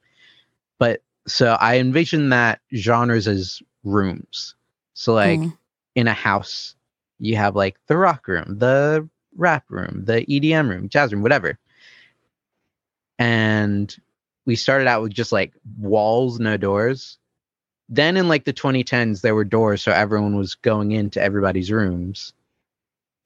But 0.80 1.02
so 1.28 1.56
I 1.60 1.78
envision 1.78 2.30
that 2.30 2.60
genres 2.74 3.28
as 3.28 3.62
rooms. 3.84 4.56
So 4.94 5.14
like 5.14 5.38
Mm. 5.38 5.56
in 5.94 6.08
a 6.08 6.12
house, 6.12 6.74
you 7.20 7.36
have 7.36 7.54
like 7.54 7.78
the 7.86 7.96
rock 7.96 8.26
room, 8.26 8.58
the 8.58 9.08
rap 9.36 9.64
room, 9.70 10.02
the 10.04 10.24
EDM 10.26 10.68
room, 10.68 10.88
jazz 10.88 11.12
room, 11.12 11.22
whatever. 11.22 11.58
And 13.18 13.94
we 14.46 14.56
started 14.56 14.88
out 14.88 15.02
with 15.02 15.12
just 15.12 15.30
like 15.30 15.52
walls, 15.78 16.40
no 16.40 16.56
doors. 16.56 17.18
Then 17.90 18.16
in 18.16 18.28
like 18.28 18.44
the 18.44 18.52
2010s, 18.52 19.20
there 19.20 19.34
were 19.34 19.44
doors, 19.44 19.82
so 19.82 19.90
everyone 19.92 20.36
was 20.36 20.54
going 20.54 20.92
into 20.92 21.20
everybody's 21.20 21.72
rooms. 21.72 22.32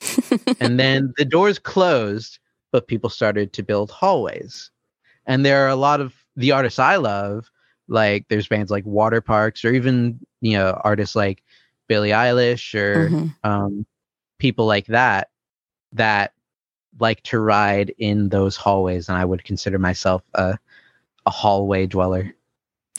and 0.61 0.81
then 0.81 1.13
the 1.17 1.25
doors 1.25 1.59
closed, 1.59 2.39
but 2.73 2.89
people 2.89 3.11
started 3.11 3.53
to 3.53 3.63
build 3.63 3.91
hallways. 3.91 4.71
And 5.27 5.45
there 5.45 5.65
are 5.65 5.69
a 5.69 5.77
lot 5.77 6.01
of 6.01 6.15
the 6.37 6.53
artists 6.53 6.79
I 6.79 6.97
love, 6.97 7.51
like 7.89 8.27
there's 8.29 8.49
bands 8.49 8.71
like 8.71 8.85
Water 8.87 9.21
Parks, 9.21 9.65
or 9.65 9.73
even 9.73 10.19
you 10.41 10.57
know 10.57 10.81
artists 10.83 11.15
like 11.15 11.43
Billie 11.87 12.11
Eilish 12.11 12.75
or 12.75 13.11
Mhm. 13.11 13.35
um, 13.45 13.87
people 14.39 14.67
like 14.67 14.87
that 14.87 15.29
that 15.93 16.33
like 16.99 17.23
to 17.25 17.39
ride 17.39 17.93
in 17.99 18.31
those 18.31 18.57
hallways, 18.57 19.09
and 19.09 19.19
I 19.19 19.25
would 19.25 19.45
consider 19.45 19.79
myself 19.79 20.23
a 20.35 20.59
a 21.27 21.31
hallway 21.31 21.87
dweller. 21.87 22.35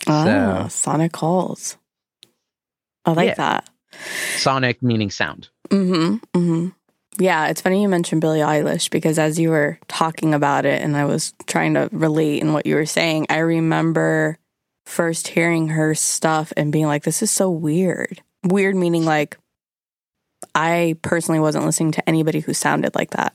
Ah, 0.08 0.68
So- 0.68 0.92
Sonic 0.92 1.16
Halls. 1.16 1.78
I 3.06 3.12
like 3.12 3.30
Yeah. 3.30 3.36
that. 3.36 3.70
Sonic 4.38 4.82
meaning 4.82 5.10
sound. 5.12 5.50
Mm-hmm. 5.70 6.16
Mm-hmm. 6.38 6.68
Yeah, 7.18 7.48
it's 7.48 7.62
funny 7.62 7.82
you 7.82 7.88
mentioned 7.88 8.20
Billie 8.20 8.40
Eilish 8.40 8.90
because 8.90 9.18
as 9.18 9.40
you 9.40 9.50
were 9.50 9.80
talking 9.88 10.34
about 10.34 10.66
it 10.66 10.82
and 10.82 10.98
I 10.98 11.06
was 11.06 11.34
trying 11.48 11.76
to 11.76 11.88
relate 11.94 12.42
in 12.42 12.52
what 12.52 12.66
you 12.66 12.76
were 12.76 12.86
saying, 12.86 13.28
I 13.30 13.38
remember 13.38 14.38
first 14.86 15.30
hearing 15.30 15.70
her 15.70 15.96
stuff 15.96 16.52
and 16.58 16.72
being 16.74 16.88
like, 16.88 17.04
this 17.04 17.22
is 17.24 17.32
so 17.32 17.50
weird. 17.50 18.22
Weird 18.44 18.76
meaning 18.76 19.06
like 19.06 19.38
I 20.54 20.98
personally 21.02 21.40
wasn't 21.40 21.66
listening 21.66 21.92
to 21.94 22.08
anybody 22.10 22.42
who 22.42 22.54
sounded 22.54 22.96
like 22.96 23.12
that. 23.12 23.34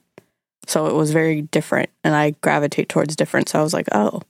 So 0.67 0.87
it 0.87 0.95
was 0.95 1.11
very 1.12 1.43
different 1.43 1.89
and 2.05 2.15
I 2.15 2.33
gravitate 2.43 2.89
towards 2.89 3.17
different. 3.17 3.49
So 3.49 3.59
I 3.59 3.62
was 3.62 3.73
like, 3.75 3.89
oh, 3.93 4.21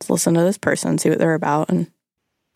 let's 0.00 0.10
listen 0.10 0.34
to 0.34 0.42
this 0.42 0.58
person, 0.58 0.98
see 0.98 1.10
what 1.10 1.18
they're 1.18 1.34
about. 1.34 1.68
And 1.70 1.90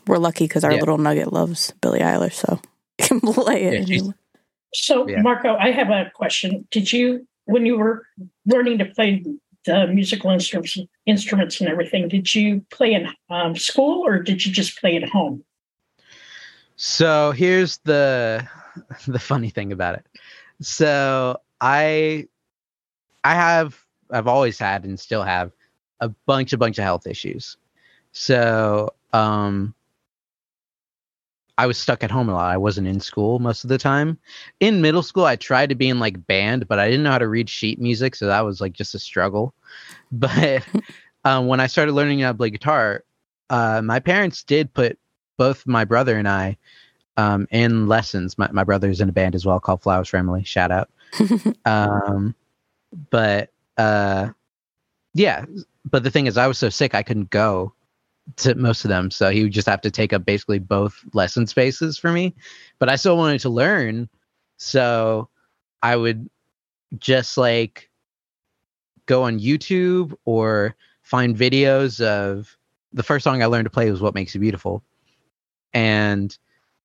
we're 0.06 0.18
lucky 0.18 0.44
because 0.44 0.64
our 0.64 0.72
Yeah. 0.72 0.80
little 0.80 0.98
nugget 0.98 1.32
loves 1.32 1.72
Billie 1.80 2.00
Eilish, 2.00 2.34
so 2.34 2.60
we 2.98 3.04
can 3.06 3.20
play 3.20 3.64
it. 3.64 3.88
Yeah. 3.88 4.12
So, 4.74 5.08
Yeah. 5.08 5.22
Marco, 5.22 5.56
I 5.56 5.70
have 5.70 5.90
a 5.90 6.10
question. 6.14 6.66
Did 6.70 6.92
you, 6.92 7.26
when 7.44 7.66
you 7.66 7.76
were 7.78 8.06
learning 8.46 8.78
to 8.78 8.84
play 8.86 9.24
the 9.64 9.86
musical 9.88 10.30
instruments, 10.30 10.76
instruments 11.06 11.60
and 11.60 11.68
everything, 11.68 12.08
did 12.08 12.34
you 12.34 12.64
play 12.70 12.94
in 12.94 13.08
um, 13.30 13.56
school 13.56 14.04
or 14.04 14.18
did 14.20 14.44
you 14.44 14.52
just 14.52 14.78
play 14.80 14.96
at 14.96 15.08
home? 15.08 15.44
So 16.76 17.30
here's 17.32 17.78
the 17.84 18.46
the 19.06 19.18
funny 19.18 19.50
thing 19.50 19.70
about 19.72 19.96
it. 19.96 20.06
So 20.60 21.36
I 21.60 22.26
I 23.22 23.34
have 23.34 23.78
I've 24.10 24.26
always 24.26 24.58
had 24.58 24.84
and 24.84 24.98
still 24.98 25.22
have 25.22 25.52
a 26.02 26.08
bunch 26.26 26.52
a 26.52 26.58
bunch 26.58 26.78
of 26.78 26.84
health 26.84 27.06
issues. 27.06 27.56
So 28.12 28.92
um 29.12 29.74
I 31.56 31.66
was 31.66 31.78
stuck 31.78 32.02
at 32.02 32.10
home 32.10 32.28
a 32.28 32.34
lot. 32.34 32.50
I 32.50 32.56
wasn't 32.56 32.88
in 32.88 32.98
school 32.98 33.38
most 33.38 33.62
of 33.62 33.68
the 33.68 33.78
time. 33.78 34.18
In 34.60 34.82
middle 34.82 35.02
school 35.02 35.24
I 35.24 35.36
tried 35.36 35.68
to 35.68 35.74
be 35.74 35.88
in 35.88 36.00
like 36.00 36.26
band, 36.26 36.66
but 36.66 36.78
I 36.78 36.88
didn't 36.88 37.04
know 37.04 37.12
how 37.12 37.18
to 37.18 37.28
read 37.28 37.48
sheet 37.48 37.80
music, 37.80 38.14
so 38.16 38.26
that 38.26 38.40
was 38.44 38.60
like 38.60 38.72
just 38.72 38.94
a 38.94 38.98
struggle. 38.98 39.54
But 40.14 40.66
um, 41.24 41.46
when 41.46 41.58
I 41.58 41.66
started 41.66 41.92
learning 41.92 42.20
how 42.20 42.32
to 42.32 42.36
play 42.36 42.50
guitar, 42.50 43.02
uh, 43.48 43.80
my 43.82 43.98
parents 43.98 44.42
did 44.42 44.74
put 44.74 44.98
both 45.38 45.66
my 45.66 45.86
brother 45.86 46.18
and 46.18 46.28
I 46.28 46.58
um, 47.16 47.46
in 47.50 47.88
lessons. 47.88 48.36
My, 48.36 48.50
my 48.52 48.64
brother's 48.64 49.00
in 49.00 49.08
a 49.08 49.12
band 49.12 49.34
as 49.34 49.46
well 49.46 49.60
called 49.60 49.82
Flowers 49.82 50.08
Family. 50.08 50.44
Shout 50.44 50.70
out. 50.70 50.90
um, 51.64 52.34
but 53.10 53.50
uh, 53.78 54.30
yeah, 55.14 55.44
but 55.84 56.02
the 56.02 56.10
thing 56.10 56.26
is, 56.26 56.36
I 56.36 56.46
was 56.46 56.58
so 56.58 56.68
sick 56.68 56.94
I 56.94 57.02
couldn't 57.02 57.30
go 57.30 57.74
to 58.36 58.54
most 58.54 58.84
of 58.84 58.88
them, 58.88 59.10
so 59.10 59.30
he 59.30 59.42
would 59.42 59.52
just 59.52 59.68
have 59.68 59.80
to 59.82 59.90
take 59.90 60.12
up 60.12 60.24
basically 60.24 60.58
both 60.58 61.04
lesson 61.12 61.46
spaces 61.46 61.98
for 61.98 62.12
me. 62.12 62.34
But 62.78 62.88
I 62.88 62.96
still 62.96 63.16
wanted 63.16 63.40
to 63.40 63.48
learn, 63.48 64.08
so 64.56 65.28
I 65.82 65.96
would 65.96 66.30
just 66.98 67.36
like 67.36 67.90
go 69.06 69.24
on 69.24 69.40
YouTube 69.40 70.14
or 70.24 70.76
find 71.02 71.36
videos 71.36 72.00
of 72.00 72.56
the 72.92 73.02
first 73.02 73.24
song 73.24 73.42
I 73.42 73.46
learned 73.46 73.64
to 73.66 73.70
play 73.70 73.90
was 73.90 74.00
"What 74.00 74.14
Makes 74.14 74.34
You 74.34 74.40
Beautiful," 74.40 74.82
and 75.74 76.36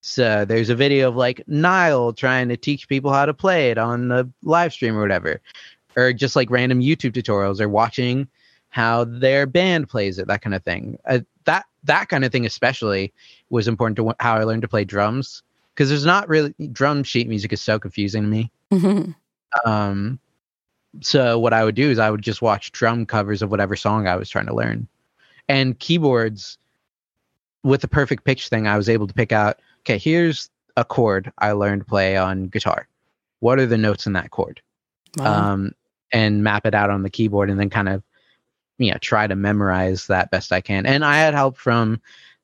so 0.02 0.46
there's 0.46 0.70
a 0.70 0.76
video 0.76 1.10
of 1.10 1.16
like 1.16 1.44
Niall 1.48 2.14
trying 2.14 2.50
to 2.50 2.58
teach 2.58 2.88
people 2.88 3.12
how 3.12 3.26
to 3.26 3.34
play 3.34 3.72
it 3.72 3.78
on 3.78 4.08
the 4.08 4.30
live 4.42 4.74
stream 4.74 4.98
or 4.98 5.02
whatever, 5.02 5.42
or 5.98 6.14
just 6.14 6.36
like 6.36 6.50
random 6.50 6.80
YouTube 6.80 7.12
tutorials 7.12 7.60
or 7.60 7.68
watching 7.68 8.28
how 8.70 9.04
their 9.06 9.46
band 9.46 9.90
plays 9.90 10.20
it, 10.20 10.28
that 10.28 10.42
kind 10.42 10.56
of 10.56 10.64
thing. 10.64 10.98
Uh, 11.06 11.20
that 11.46 11.66
that 11.84 12.10
kind 12.10 12.24
of 12.24 12.32
thing 12.32 12.46
especially 12.46 13.12
was 13.50 13.68
important 13.68 13.98
to 13.98 14.14
how 14.20 14.36
I 14.36 14.44
learned 14.44 14.62
to 14.62 14.68
play 14.68 14.86
drums 14.86 15.44
because 15.74 15.90
there's 15.90 16.06
not 16.06 16.30
really 16.30 16.54
drum 16.72 17.04
sheet 17.04 17.28
music 17.28 17.52
is 17.52 17.62
so 17.62 17.80
confusing 17.80 18.24
to 18.24 18.30
me. 18.30 18.52
Um, 19.66 20.20
so 21.00 21.40
what 21.40 21.54
I 21.54 21.64
would 21.64 21.74
do 21.74 21.90
is 21.90 22.00
I 22.00 22.12
would 22.12 22.22
just 22.22 22.42
watch 22.42 22.74
drum 22.74 23.06
covers 23.06 23.42
of 23.42 23.50
whatever 23.50 23.78
song 23.78 24.06
I 24.06 24.18
was 24.18 24.30
trying 24.30 24.46
to 24.48 24.54
learn, 24.54 24.90
and 25.48 25.80
keyboards 25.80 26.58
with 27.64 27.80
the 27.80 27.88
perfect 27.88 28.26
pitch 28.26 28.50
thing. 28.50 28.68
I 28.68 28.76
was 28.76 28.90
able 28.90 29.08
to 29.08 29.14
pick 29.14 29.32
out. 29.32 29.60
Okay, 29.82 29.98
here's 29.98 30.50
a 30.76 30.84
chord 30.84 31.32
I 31.38 31.54
learned 31.54 31.82
to 31.82 31.86
play 31.86 32.18
on 32.18 32.50
guitar. 32.50 32.90
What 33.40 33.58
are 33.58 33.66
the 33.66 33.78
notes 33.78 34.06
in 34.06 34.14
that 34.14 34.32
chord? 34.32 34.62
Wow. 35.18 35.54
Um, 35.54 35.72
and 36.12 36.44
map 36.44 36.66
it 36.66 36.74
out 36.74 36.90
on 36.90 37.04
the 37.04 37.10
keyboard, 37.10 37.50
and 37.50 37.60
then 37.60 37.70
kind 37.70 37.90
of, 37.90 38.04
you 38.78 38.92
know, 38.92 38.98
try 39.00 39.28
to 39.28 39.36
memorize 39.36 40.08
that 40.08 40.32
best 40.32 40.52
I 40.52 40.62
can. 40.62 40.86
And 40.86 41.04
I 41.04 41.18
had 41.18 41.34
help 41.34 41.58
from 41.58 42.02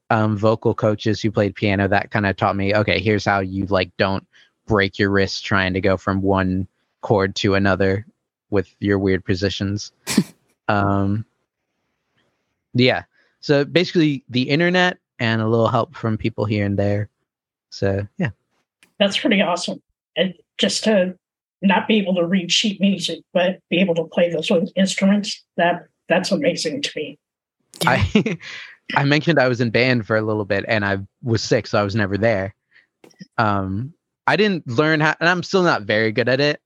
um, 0.10 0.38
vocal 0.38 0.74
coaches 0.74 1.22
who 1.22 1.32
played 1.32 1.56
piano 1.56 1.88
that 1.88 2.12
kind 2.12 2.26
of 2.26 2.36
taught 2.36 2.56
me. 2.56 2.76
Okay, 2.76 3.00
here's 3.00 3.26
how 3.26 3.40
you 3.40 3.66
like 3.68 3.96
don't 3.98 4.26
break 4.66 5.00
your 5.00 5.10
wrist 5.10 5.46
trying 5.46 5.74
to 5.74 5.82
go 5.82 5.98
from 5.98 6.22
one 6.22 6.68
chord 7.02 7.36
to 7.36 7.56
another 7.56 8.06
with 8.50 8.74
your 8.80 9.00
weird 9.00 9.26
positions. 9.26 9.92
um, 10.68 11.26
yeah. 12.74 13.04
So 13.40 13.66
basically, 13.66 14.24
the 14.30 14.44
internet 14.44 14.98
and 15.20 15.42
a 15.42 15.48
little 15.48 15.68
help 15.68 15.96
from 15.96 16.18
people 16.18 16.46
here 16.46 16.66
and 16.66 16.78
there. 16.78 17.10
So 17.70 18.08
yeah, 18.18 18.30
That's 19.00 19.18
pretty 19.18 19.42
awesome. 19.42 19.82
and 20.16 20.34
just 20.58 20.84
to 20.84 21.18
not 21.64 21.88
be 21.88 21.98
able 21.98 22.16
to 22.16 22.26
read 22.26 22.52
sheet 22.52 22.80
music, 22.80 23.22
but 23.34 23.60
be 23.70 23.80
able 23.80 23.96
to 23.96 24.04
play 24.04 24.30
those 24.30 24.52
instruments, 24.76 25.44
that 25.58 25.88
that's 26.10 26.32
amazing 26.32 26.82
to 26.82 26.92
me. 26.96 27.18
I 27.86 28.38
I 28.96 29.06
mentioned 29.06 29.40
I 29.40 29.48
was 29.48 29.62
in 29.62 29.70
band 29.70 30.06
for 30.06 30.18
a 30.18 30.22
little 30.22 30.46
bit 30.46 30.66
and 30.68 30.86
I 30.86 31.00
was 31.22 31.42
sick, 31.42 31.68
so 31.68 31.80
I 31.80 31.84
was 31.84 31.96
never 31.96 32.18
there. 32.18 32.54
Um, 33.38 33.94
I 34.28 34.36
didn't 34.36 34.68
learn 34.68 35.00
how, 35.00 35.16
and 35.20 35.30
I'm 35.30 35.44
still 35.44 35.64
not 35.64 35.84
very 35.84 36.12
good 36.12 36.30
at 36.30 36.40
it. 36.40 36.60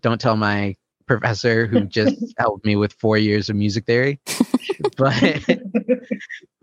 Don't 0.00 0.20
tell 0.20 0.36
my 0.36 0.76
professor 1.06 1.66
who 1.66 1.80
just 1.86 2.16
helped 2.38 2.64
me 2.64 2.76
with 2.76 2.92
four 2.94 3.18
years 3.18 3.48
of 3.48 3.56
music 3.56 3.86
theory, 3.86 4.20
but 4.96 5.42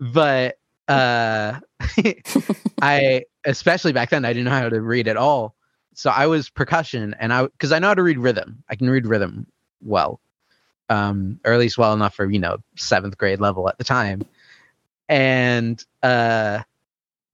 but 0.00 0.56
uh, 0.88 1.60
I 2.80 3.24
especially 3.44 3.92
back 3.92 4.10
then 4.10 4.24
I 4.24 4.32
didn't 4.32 4.44
know 4.44 4.50
how 4.50 4.68
to 4.68 4.80
read 4.80 5.08
at 5.08 5.16
all. 5.16 5.55
So 5.96 6.10
I 6.10 6.26
was 6.26 6.50
percussion, 6.50 7.16
and 7.18 7.32
I 7.32 7.44
because 7.44 7.72
I 7.72 7.78
know 7.78 7.88
how 7.88 7.94
to 7.94 8.02
read 8.02 8.18
rhythm. 8.18 8.62
I 8.68 8.76
can 8.76 8.88
read 8.90 9.06
rhythm 9.06 9.46
well, 9.80 10.20
um, 10.90 11.40
or 11.42 11.54
at 11.54 11.58
least 11.58 11.78
well 11.78 11.94
enough 11.94 12.14
for 12.14 12.30
you 12.30 12.38
know 12.38 12.58
seventh 12.76 13.16
grade 13.16 13.40
level 13.40 13.66
at 13.66 13.78
the 13.78 13.84
time. 13.84 14.20
And 15.08 15.82
uh, 16.02 16.60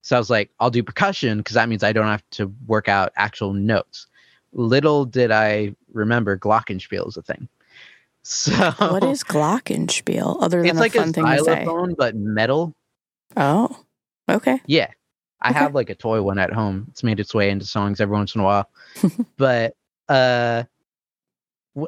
so 0.01 0.15
I 0.15 0.19
was 0.19 0.29
like, 0.29 0.49
I'll 0.61 0.69
do 0.69 0.81
percussion 0.81 1.39
because 1.39 1.55
that 1.55 1.67
means 1.67 1.83
I 1.83 1.91
don't 1.91 2.07
have 2.07 2.23
to 2.31 2.53
work 2.65 2.87
out 2.87 3.11
actual 3.17 3.51
notes. 3.51 4.07
Little 4.53 5.03
did 5.03 5.29
I 5.29 5.75
remember 5.91 6.37
glockenspiel 6.37 7.07
is 7.07 7.17
a 7.17 7.21
thing. 7.21 7.47
So 8.25 8.53
what 8.77 9.03
is 9.03 9.21
glockenspiel 9.21 10.41
other 10.41 10.61
than 10.61 10.69
it's 10.69 10.79
like 10.79 10.95
a 10.95 10.99
fun 10.99 11.09
a 11.09 11.11
thing 11.11 11.25
to 11.25 11.39
say? 11.39 11.65
xylophone 11.65 11.93
but 11.97 12.15
metal. 12.15 12.73
Oh, 13.35 13.77
okay. 14.29 14.61
Yeah. 14.65 14.91
I 15.43 15.49
Okay. 15.49 15.59
have 15.59 15.75
like 15.75 15.89
a 15.89 15.95
toy 15.95 16.21
one 16.21 16.39
at 16.39 16.51
home. 16.53 16.87
It's 16.89 17.03
made 17.03 17.19
its 17.19 17.33
way 17.33 17.49
into 17.49 17.65
songs 17.65 17.99
every 18.01 18.15
once 18.15 18.33
in 18.35 18.41
a 18.41 18.43
while. 18.43 18.69
but 19.37 19.75
uh 20.09 20.63
w- 21.75 21.87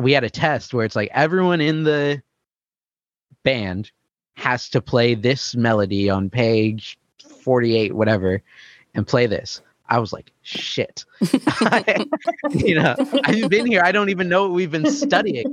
we 0.00 0.12
had 0.12 0.24
a 0.24 0.30
test 0.30 0.72
where 0.72 0.84
it's 0.86 0.96
like 0.96 1.10
everyone 1.12 1.60
in 1.60 1.84
the 1.84 2.22
band 3.44 3.90
has 4.34 4.68
to 4.70 4.80
play 4.80 5.14
this 5.14 5.54
melody 5.54 6.08
on 6.08 6.30
page 6.30 6.98
48 7.42 7.94
whatever 7.94 8.42
and 8.94 9.06
play 9.06 9.26
this. 9.26 9.60
I 9.88 9.98
was 9.98 10.12
like, 10.12 10.32
shit. 10.42 11.04
You 12.54 12.74
know, 12.76 12.94
I've 13.24 13.48
been 13.48 13.66
here. 13.66 13.82
I 13.82 13.92
don't 13.92 14.10
even 14.10 14.28
know 14.28 14.42
what 14.42 14.52
we've 14.52 14.70
been 14.70 14.86
studying. 14.86 15.46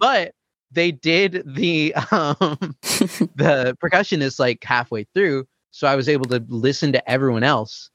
But 0.00 0.34
they 0.72 0.90
did 0.92 1.42
the 1.46 1.94
um 1.94 2.76
the 2.82 3.76
percussionist 3.82 4.38
like 4.38 4.62
halfway 4.64 5.04
through, 5.14 5.46
so 5.74 5.88
I 5.88 5.96
was 5.96 6.08
able 6.08 6.26
to 6.26 6.44
listen 6.48 6.92
to 6.92 7.10
everyone 7.10 7.42
else 7.42 7.90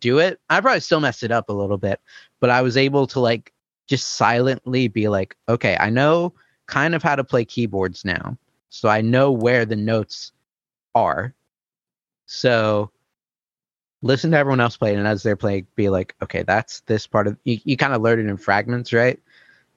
do 0.00 0.18
it. 0.18 0.40
I 0.50 0.60
probably 0.60 0.80
still 0.80 0.98
messed 0.98 1.22
it 1.22 1.30
up 1.30 1.48
a 1.48 1.52
little 1.52 1.78
bit, 1.78 2.00
but 2.40 2.50
I 2.50 2.60
was 2.60 2.76
able 2.76 3.06
to 3.06 3.20
like 3.20 3.52
just 3.86 4.16
silently 4.16 4.88
be 4.88 5.06
like, 5.06 5.36
okay, 5.48 5.76
I 5.78 5.90
know 5.90 6.34
kind 6.66 6.92
of 6.92 7.04
how 7.04 7.14
to 7.14 7.22
play 7.22 7.44
keyboards 7.44 8.04
now. 8.04 8.36
So 8.70 8.88
I 8.88 9.00
know 9.00 9.30
where 9.30 9.64
the 9.64 9.76
notes 9.76 10.32
are. 10.96 11.32
So 12.26 12.90
listen 14.02 14.32
to 14.32 14.36
everyone 14.36 14.60
else 14.60 14.76
play 14.76 14.96
and 14.96 15.06
as 15.06 15.22
they're 15.22 15.36
playing 15.36 15.68
be 15.76 15.88
like, 15.88 16.16
okay, 16.22 16.42
that's 16.42 16.80
this 16.80 17.06
part 17.06 17.28
of 17.28 17.36
you, 17.44 17.60
you 17.62 17.76
kind 17.76 17.94
of 17.94 18.02
learn 18.02 18.18
it 18.18 18.26
in 18.26 18.38
fragments, 18.38 18.92
right? 18.92 19.20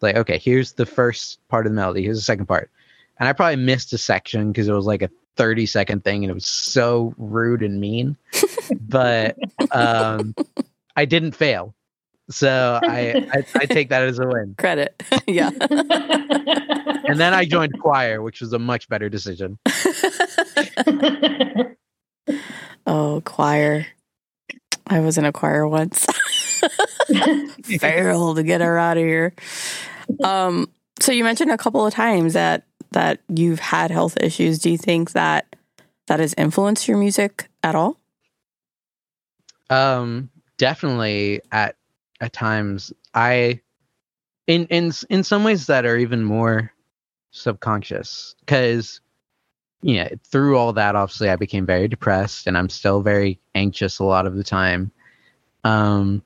Like, 0.02 0.16
okay, 0.16 0.40
here's 0.40 0.74
the 0.74 0.88
first 0.88 1.48
part 1.50 1.68
of 1.68 1.72
the 1.72 1.76
melody, 1.76 2.02
here's 2.02 2.18
the 2.18 2.24
second 2.24 2.48
part. 2.48 2.72
And 3.20 3.30
I 3.30 3.34
probably 3.34 3.58
missed 3.58 3.94
a 3.94 4.00
section 4.00 4.52
because 4.52 4.68
it 4.68 4.74
was 4.74 4.88
like 4.88 5.04
a 5.04 5.12
30 5.36 5.66
second 5.66 6.04
thing 6.04 6.24
and 6.24 6.32
it 6.32 6.34
was 6.34 6.46
so 6.46 7.14
rude 7.18 7.64
and 7.64 7.80
mean. 7.80 8.18
but 8.82 9.38
um 9.72 10.36
I 10.96 11.06
didn't 11.06 11.34
fail. 11.34 11.74
So 12.30 12.80
I, 12.82 13.28
I 13.34 13.46
I 13.56 13.66
take 13.66 13.90
that 13.90 14.04
as 14.04 14.20
a 14.20 14.28
win. 14.28 14.56
Credit. 14.58 15.02
yeah. 15.28 15.52
And 17.06 17.20
then 17.20 17.34
I 17.34 17.46
joined 17.46 17.80
choir, 17.80 18.22
which 18.22 18.40
was 18.40 18.54
a 18.54 18.60
much 18.60 18.88
better 18.88 19.10
decision. 19.10 19.60
oh, 22.88 23.22
choir. 23.26 23.88
I 24.88 25.00
was 25.00 25.18
in 25.18 25.26
a 25.26 25.34
choir 25.34 25.68
once. 25.68 26.06
Failed 27.78 28.38
to 28.38 28.44
get 28.44 28.62
her 28.62 28.78
out 28.78 28.98
of 28.98 29.04
here. 29.04 29.34
Um, 30.24 30.70
so 31.00 31.12
you 31.12 31.24
mentioned 31.24 31.52
a 31.52 31.58
couple 31.58 31.86
of 31.86 31.94
times 31.94 32.34
that 32.34 32.64
that 32.94 33.20
you've 33.28 33.60
had 33.60 33.92
health 33.92 34.18
issues. 34.22 34.60
Do 34.60 34.70
you 34.70 34.78
think 34.78 35.12
that 35.12 35.56
that 36.08 36.20
has 36.20 36.34
influenced 36.38 36.88
your 36.88 36.98
music 36.98 37.50
at 37.62 37.76
all? 37.76 37.98
Um, 39.70 40.30
definitely 40.58 41.42
at 41.52 41.76
at 42.22 42.34
times 42.34 42.94
I 43.14 43.62
in 44.48 44.66
in 44.68 44.92
in 45.10 45.24
some 45.24 45.44
ways 45.44 45.68
that 45.68 45.86
are 45.86 45.98
even 45.98 46.24
more 46.24 46.72
subconscious 47.32 48.36
because 48.42 49.02
yeah 49.82 50.10
through 50.24 50.58
all 50.58 50.74
that 50.74 50.96
obviously 50.96 51.30
I 51.30 51.36
became 51.36 51.66
very 51.66 51.88
depressed 51.88 52.46
and 52.46 52.58
I'm 52.58 52.70
still 52.70 53.02
very 53.02 53.40
anxious 53.56 54.00
a 54.00 54.04
lot 54.04 54.26
of 54.26 54.36
the 54.36 54.44
time. 54.44 54.92
Um, 55.64 56.22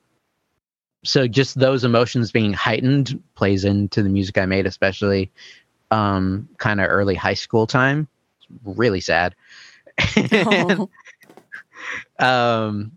so 1.03 1.27
just 1.27 1.57
those 1.57 1.83
emotions 1.83 2.31
being 2.31 2.53
heightened 2.53 3.21
plays 3.35 3.63
into 3.63 4.03
the 4.03 4.09
music 4.09 4.37
I 4.37 4.45
made, 4.45 4.65
especially 4.65 5.31
um 5.91 6.47
kind 6.57 6.79
of 6.81 6.87
early 6.89 7.15
high 7.15 7.33
school 7.33 7.67
time. 7.67 8.07
Really 8.63 9.01
sad. 9.01 9.35
Oh. 10.45 10.89
um 12.19 12.91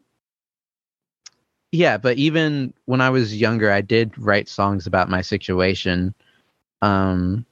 yeah 1.73 1.97
but 1.97 2.17
even 2.17 2.73
when 2.87 3.01
i 3.01 3.11
was 3.11 3.37
younger 3.37 3.71
i 3.71 3.81
did 3.81 4.17
write 4.19 4.49
songs 4.49 4.87
about 4.87 5.09
my 5.09 5.21
situation 5.21 6.15
um 6.83 7.45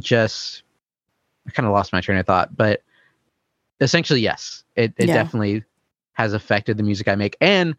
just 0.00 0.62
i 1.46 1.50
kind 1.50 1.66
of 1.66 1.72
lost 1.72 1.92
my 1.92 2.00
train 2.00 2.18
of 2.18 2.26
thought 2.26 2.56
but 2.56 2.82
essentially 3.80 4.20
yes 4.20 4.64
it, 4.76 4.92
it 4.98 5.08
Yeah. 5.08 5.12
definitely 5.12 5.64
has 6.12 6.32
affected 6.32 6.76
the 6.76 6.82
music 6.82 7.08
i 7.08 7.14
make 7.14 7.36
and 7.40 7.74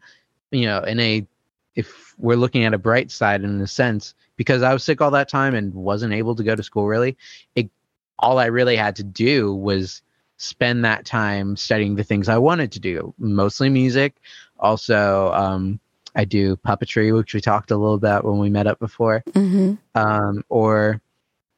you 0.50 0.66
know 0.66 0.82
in 0.82 0.98
a 1.00 1.26
if 1.74 2.14
we're 2.18 2.36
looking 2.36 2.64
at 2.64 2.74
a 2.74 2.78
bright 2.78 3.10
side 3.10 3.42
in 3.42 3.60
a 3.60 3.66
sense 3.66 4.14
because 4.36 4.62
i 4.62 4.72
was 4.72 4.82
sick 4.82 5.00
all 5.00 5.10
that 5.10 5.28
time 5.28 5.54
and 5.54 5.72
wasn't 5.74 6.12
able 6.12 6.34
to 6.34 6.42
go 6.42 6.54
to 6.54 6.62
school 6.62 6.86
really 6.86 7.16
it 7.54 7.70
all 8.18 8.38
i 8.38 8.46
really 8.46 8.76
had 8.76 8.96
to 8.96 9.04
do 9.04 9.54
was 9.54 10.02
spend 10.40 10.86
that 10.86 11.04
time 11.04 11.54
studying 11.54 11.96
the 11.96 12.02
things 12.02 12.26
I 12.26 12.38
wanted 12.38 12.72
to 12.72 12.80
do, 12.80 13.12
mostly 13.18 13.68
music. 13.68 14.16
Also, 14.58 15.30
um, 15.34 15.78
I 16.16 16.24
do 16.24 16.56
puppetry, 16.56 17.14
which 17.14 17.34
we 17.34 17.42
talked 17.42 17.70
a 17.70 17.76
little 17.76 17.94
about 17.94 18.24
when 18.24 18.38
we 18.38 18.48
met 18.48 18.66
up 18.66 18.78
before. 18.78 19.22
hmm 19.34 19.74
Um, 19.94 20.42
or 20.48 21.02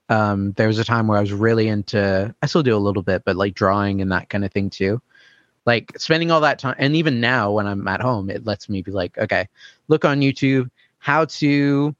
um, 0.09 0.51
there 0.53 0.67
was 0.67 0.81
a 0.81 0.85
time 0.85 1.07
where 1.07 1.17
I 1.17 1.21
was 1.21 1.33
really 1.33 1.69
into, 1.69 2.35
I 2.43 2.47
still 2.47 2.65
do 2.65 2.77
a 2.77 2.79
little 2.79 3.05
bit, 3.05 3.23
but 3.25 3.37
like 3.37 3.55
drawing 3.55 4.01
and 4.03 4.11
that 4.11 4.29
kind 4.29 4.45
of 4.45 4.51
thing 4.51 4.69
too. 4.69 5.01
Like 5.65 5.93
spending 5.99 6.31
all 6.31 6.41
that 6.41 6.59
time, 6.59 6.75
and 6.79 6.97
even 6.97 7.21
now 7.21 7.53
when 7.53 7.67
I'm 7.67 7.87
at 7.87 8.01
home, 8.01 8.31
it 8.31 8.45
lets 8.45 8.69
me 8.69 8.83
be 8.83 8.91
like, 8.91 9.17
okay, 9.19 9.49
look 9.89 10.05
on 10.05 10.21
YouTube 10.21 10.71
how 10.99 11.25
to 11.25 11.95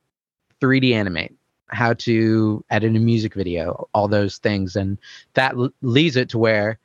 3D 0.61 0.93
animate, 0.95 1.35
how 1.67 1.93
to 1.93 2.65
edit 2.71 2.95
a 2.95 2.99
music 3.01 3.35
video, 3.35 3.89
all 3.95 4.07
those 4.07 4.39
things. 4.39 4.77
And 4.77 4.97
that 5.35 5.55
l- 5.55 5.73
leads 5.83 6.17
it 6.17 6.29
to 6.31 6.39
where, 6.39 6.79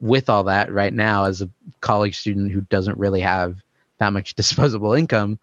with 0.00 0.28
all 0.28 0.44
that 0.44 0.72
right 0.72 0.92
now, 0.92 1.24
as 1.24 1.40
a 1.40 1.50
college 1.80 2.18
student 2.18 2.50
who 2.50 2.62
doesn't 2.62 2.98
really 2.98 3.20
have 3.20 3.62
that 3.98 4.12
much 4.12 4.34
disposable 4.36 4.92
income, 4.92 5.38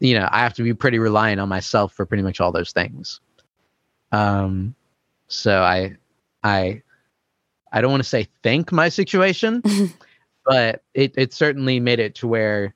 you 0.00 0.18
know, 0.18 0.28
I 0.30 0.40
have 0.40 0.54
to 0.54 0.62
be 0.62 0.74
pretty 0.74 0.98
reliant 0.98 1.40
on 1.40 1.48
myself 1.48 1.92
for 1.92 2.04
pretty 2.04 2.22
much 2.22 2.40
all 2.40 2.52
those 2.52 2.72
things. 2.72 3.20
Um, 4.12 4.74
so 5.28 5.62
I, 5.62 5.96
I, 6.42 6.82
I 7.74 7.80
don't 7.80 7.90
want 7.90 8.02
to 8.04 8.08
say 8.08 8.28
thank 8.44 8.70
my 8.70 8.88
situation, 8.88 9.62
but 10.46 10.82
it, 10.94 11.12
it 11.16 11.34
certainly 11.34 11.80
made 11.80 11.98
it 11.98 12.14
to 12.16 12.28
where 12.28 12.72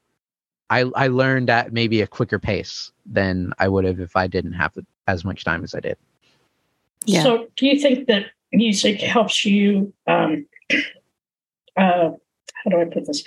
I, 0.71 0.81
I 0.97 1.07
learned 1.07 1.49
at 1.49 1.73
maybe 1.73 2.03
a 2.03 2.07
quicker 2.07 2.41
pace 2.41 2.91
than 3.07 3.53
I 3.61 3.69
would 3.69 3.85
have 3.85 4.01
if 4.01 4.17
I 4.17 4.27
didn't 4.27 4.55
have 4.55 4.73
as 5.07 5.25
much 5.25 5.45
time 5.45 5.63
as 5.63 5.73
I 5.75 5.81
did. 5.81 5.97
Yeah. 7.07 7.23
So, 7.23 7.47
do 7.57 7.67
you 7.67 7.81
think 7.81 8.09
that 8.09 8.27
music 8.53 9.01
helps 9.01 9.45
you? 9.45 9.95
Um, 10.09 10.47
uh, 11.77 12.11
how 12.65 12.71
do 12.71 12.81
I 12.81 12.85
put 12.85 13.07
this? 13.07 13.23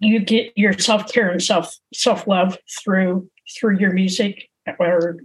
You 0.00 0.20
get 0.20 0.52
your 0.56 0.74
self 0.74 1.10
care 1.10 1.30
and 1.30 1.42
self 1.42 1.74
self 1.94 2.26
love 2.26 2.58
through 2.84 3.28
through 3.58 3.78
your 3.78 3.92
music, 3.92 4.50
or 4.78 5.16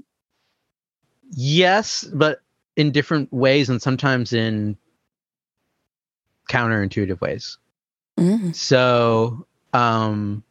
Yes, 1.36 2.06
but 2.13 2.39
in 2.78 2.92
different 2.92 3.32
ways 3.34 3.70
and 3.70 3.82
sometimes 3.82 4.32
in 4.32 4.78
counterintuitive 6.49 7.21
ways. 7.21 7.58
Mm. 8.17 8.56
So, 8.56 9.45
um, 9.73 10.43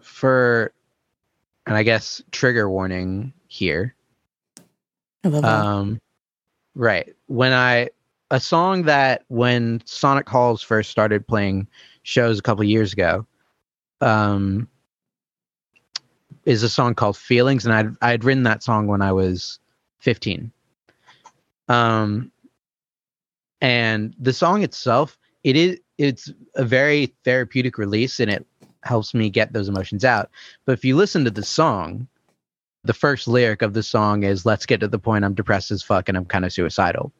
for, 0.00 0.72
and 1.66 1.76
I 1.76 1.82
guess 1.82 2.22
trigger 2.32 2.70
warning 2.70 3.32
here. 3.48 3.94
I 5.24 5.28
love 5.28 5.42
that. 5.42 5.64
Um, 5.64 6.00
right. 6.74 7.14
When 7.26 7.52
I, 7.52 7.90
a 8.30 8.40
song 8.40 8.84
that 8.84 9.24
when 9.28 9.82
Sonic 9.84 10.28
Halls 10.28 10.62
first 10.62 10.90
started 10.90 11.26
playing 11.26 11.68
shows 12.02 12.38
a 12.38 12.42
couple 12.42 12.64
years 12.64 12.92
ago, 12.92 13.26
um, 14.00 14.68
is 16.44 16.62
a 16.62 16.68
song 16.68 16.94
called 16.94 17.16
Feelings, 17.16 17.66
and 17.66 17.74
I'd 17.74 17.96
I'd 18.00 18.24
written 18.24 18.44
that 18.44 18.62
song 18.62 18.86
when 18.86 19.02
I 19.02 19.12
was 19.12 19.58
15. 19.98 20.50
Um, 21.68 22.30
and 23.60 24.14
the 24.18 24.32
song 24.32 24.62
itself, 24.62 25.18
it 25.44 25.56
is 25.56 25.78
it's 25.98 26.30
a 26.56 26.64
very 26.64 27.14
therapeutic 27.24 27.78
release, 27.78 28.20
and 28.20 28.30
it 28.30 28.46
helps 28.82 29.14
me 29.14 29.30
get 29.30 29.52
those 29.52 29.68
emotions 29.68 30.04
out. 30.04 30.30
But 30.64 30.72
if 30.72 30.84
you 30.84 30.96
listen 30.96 31.24
to 31.24 31.30
the 31.30 31.44
song, 31.44 32.06
the 32.84 32.94
first 32.94 33.26
lyric 33.28 33.62
of 33.62 33.72
the 33.74 33.82
song 33.82 34.22
is 34.22 34.46
"Let's 34.46 34.66
get 34.66 34.80
to 34.80 34.88
the 34.88 34.98
point 34.98 35.24
I'm 35.24 35.34
depressed 35.34 35.70
as 35.70 35.82
fuck 35.82 36.08
and 36.08 36.16
I'm 36.16 36.26
kind 36.26 36.44
of 36.44 36.52
suicidal." 36.52 37.12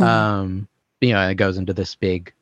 Mhm. 0.00 0.04
Um, 0.06 0.68
you 1.00 1.12
know, 1.12 1.20
and 1.20 1.30
it 1.30 1.36
goes 1.36 1.58
into 1.58 1.72
this 1.74 1.94
big, 1.94 2.32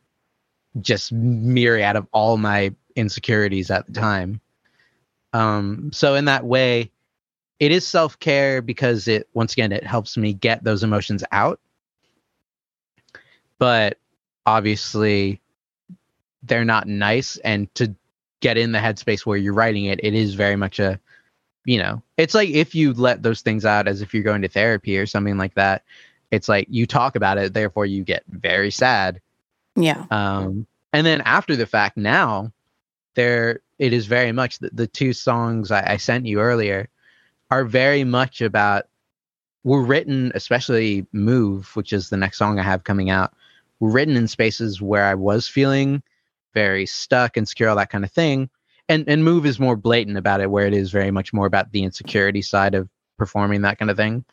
just 0.80 1.12
myriad 1.12 1.96
of 1.96 2.06
all 2.12 2.36
my 2.36 2.74
insecurities 2.96 3.70
at 3.70 3.86
the 3.86 3.92
time. 3.92 4.40
Um, 5.32 5.90
so 5.92 6.14
in 6.14 6.26
that 6.26 6.44
way, 6.44 6.90
it 7.60 7.72
is 7.72 7.86
self 7.86 8.18
care 8.20 8.62
because 8.62 9.08
it 9.08 9.28
once 9.34 9.52
again 9.52 9.72
it 9.72 9.84
helps 9.86 10.16
me 10.16 10.32
get 10.32 10.62
those 10.64 10.82
emotions 10.84 11.24
out. 11.32 11.60
But 13.58 13.98
obviously, 14.46 15.40
they're 16.42 16.64
not 16.64 16.86
nice, 16.86 17.36
and 17.38 17.72
to 17.76 17.94
get 18.40 18.58
in 18.58 18.72
the 18.72 18.78
headspace 18.78 19.24
where 19.24 19.38
you're 19.38 19.54
writing 19.54 19.86
it, 19.86 20.00
it 20.02 20.12
is 20.14 20.34
very 20.34 20.56
much 20.56 20.78
a, 20.78 21.00
you 21.64 21.78
know, 21.78 22.02
it's 22.18 22.34
like 22.34 22.50
if 22.50 22.74
you 22.74 22.92
let 22.92 23.22
those 23.22 23.40
things 23.40 23.64
out 23.64 23.88
as 23.88 24.02
if 24.02 24.12
you're 24.12 24.22
going 24.22 24.42
to 24.42 24.48
therapy 24.48 24.98
or 24.98 25.06
something 25.06 25.38
like 25.38 25.54
that. 25.54 25.82
It's 26.30 26.48
like 26.48 26.66
you 26.68 26.84
talk 26.86 27.14
about 27.16 27.38
it, 27.38 27.54
therefore 27.54 27.86
you 27.86 28.02
get 28.02 28.24
very 28.28 28.70
sad 28.72 29.20
Yeah. 29.76 30.04
um, 30.10 30.66
and 30.92 31.06
then 31.06 31.20
after 31.20 31.54
the 31.54 31.66
fact, 31.66 31.96
now 31.96 32.52
there 33.14 33.60
it 33.78 33.92
is 33.92 34.06
very 34.06 34.32
much 34.32 34.58
the, 34.58 34.70
the 34.72 34.86
two 34.86 35.12
songs 35.12 35.70
I, 35.70 35.92
I 35.92 35.96
sent 35.96 36.26
you 36.26 36.40
earlier 36.40 36.88
are 37.50 37.64
very 37.64 38.04
much 38.04 38.40
about 38.40 38.86
were 39.62 39.82
written, 39.82 40.32
especially 40.34 41.06
"Move," 41.12 41.74
which 41.76 41.92
is 41.92 42.10
the 42.10 42.16
next 42.16 42.38
song 42.38 42.58
I 42.58 42.62
have 42.62 42.84
coming 42.84 43.10
out. 43.10 43.32
Were 43.80 43.90
written 43.90 44.16
in 44.16 44.28
spaces 44.28 44.80
where 44.80 45.04
I 45.04 45.14
was 45.14 45.48
feeling 45.48 46.02
very 46.54 46.86
stuck, 46.86 47.36
insecure, 47.36 47.68
all 47.68 47.76
that 47.76 47.90
kind 47.90 48.04
of 48.04 48.12
thing. 48.12 48.48
And 48.88 49.04
and 49.08 49.24
"Move" 49.24 49.46
is 49.46 49.58
more 49.58 49.76
blatant 49.76 50.16
about 50.16 50.40
it, 50.40 50.50
where 50.50 50.66
it 50.66 50.74
is 50.74 50.90
very 50.90 51.10
much 51.10 51.32
more 51.32 51.46
about 51.46 51.72
the 51.72 51.82
insecurity 51.84 52.42
side 52.42 52.74
of 52.74 52.88
performing 53.18 53.62
that 53.62 53.78
kind 53.78 53.90
of 53.90 53.96
thing. 53.96 54.24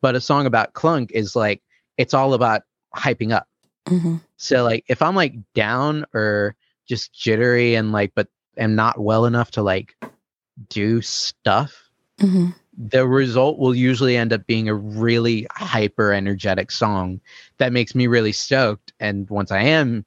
But 0.00 0.14
a 0.14 0.20
song 0.20 0.46
about 0.46 0.72
Clunk 0.74 1.10
is 1.12 1.34
like 1.34 1.62
it's 1.96 2.14
all 2.14 2.34
about 2.34 2.62
hyping 2.96 3.32
up. 3.32 3.46
hmm 3.88 4.16
So 4.36 4.64
like 4.64 4.84
if 4.88 5.02
I'm 5.02 5.16
like 5.16 5.34
down 5.54 6.04
or 6.14 6.54
just 6.88 7.12
jittery 7.12 7.74
and 7.74 7.92
like 7.92 8.12
but 8.14 8.28
am 8.56 8.74
not 8.74 8.98
well 8.98 9.26
enough 9.26 9.50
to 9.52 9.62
like 9.62 9.96
do 10.68 11.02
stuff, 11.02 11.90
hmm 12.20 12.50
the 12.80 13.06
result 13.06 13.58
will 13.58 13.74
usually 13.74 14.16
end 14.16 14.32
up 14.32 14.46
being 14.46 14.68
a 14.68 14.74
really 14.74 15.46
hyper 15.50 16.12
energetic 16.12 16.70
song 16.70 17.20
that 17.56 17.72
makes 17.72 17.92
me 17.94 18.06
really 18.06 18.30
stoked 18.30 18.92
and 19.00 19.28
once 19.28 19.50
I 19.50 19.62
am 19.62 20.04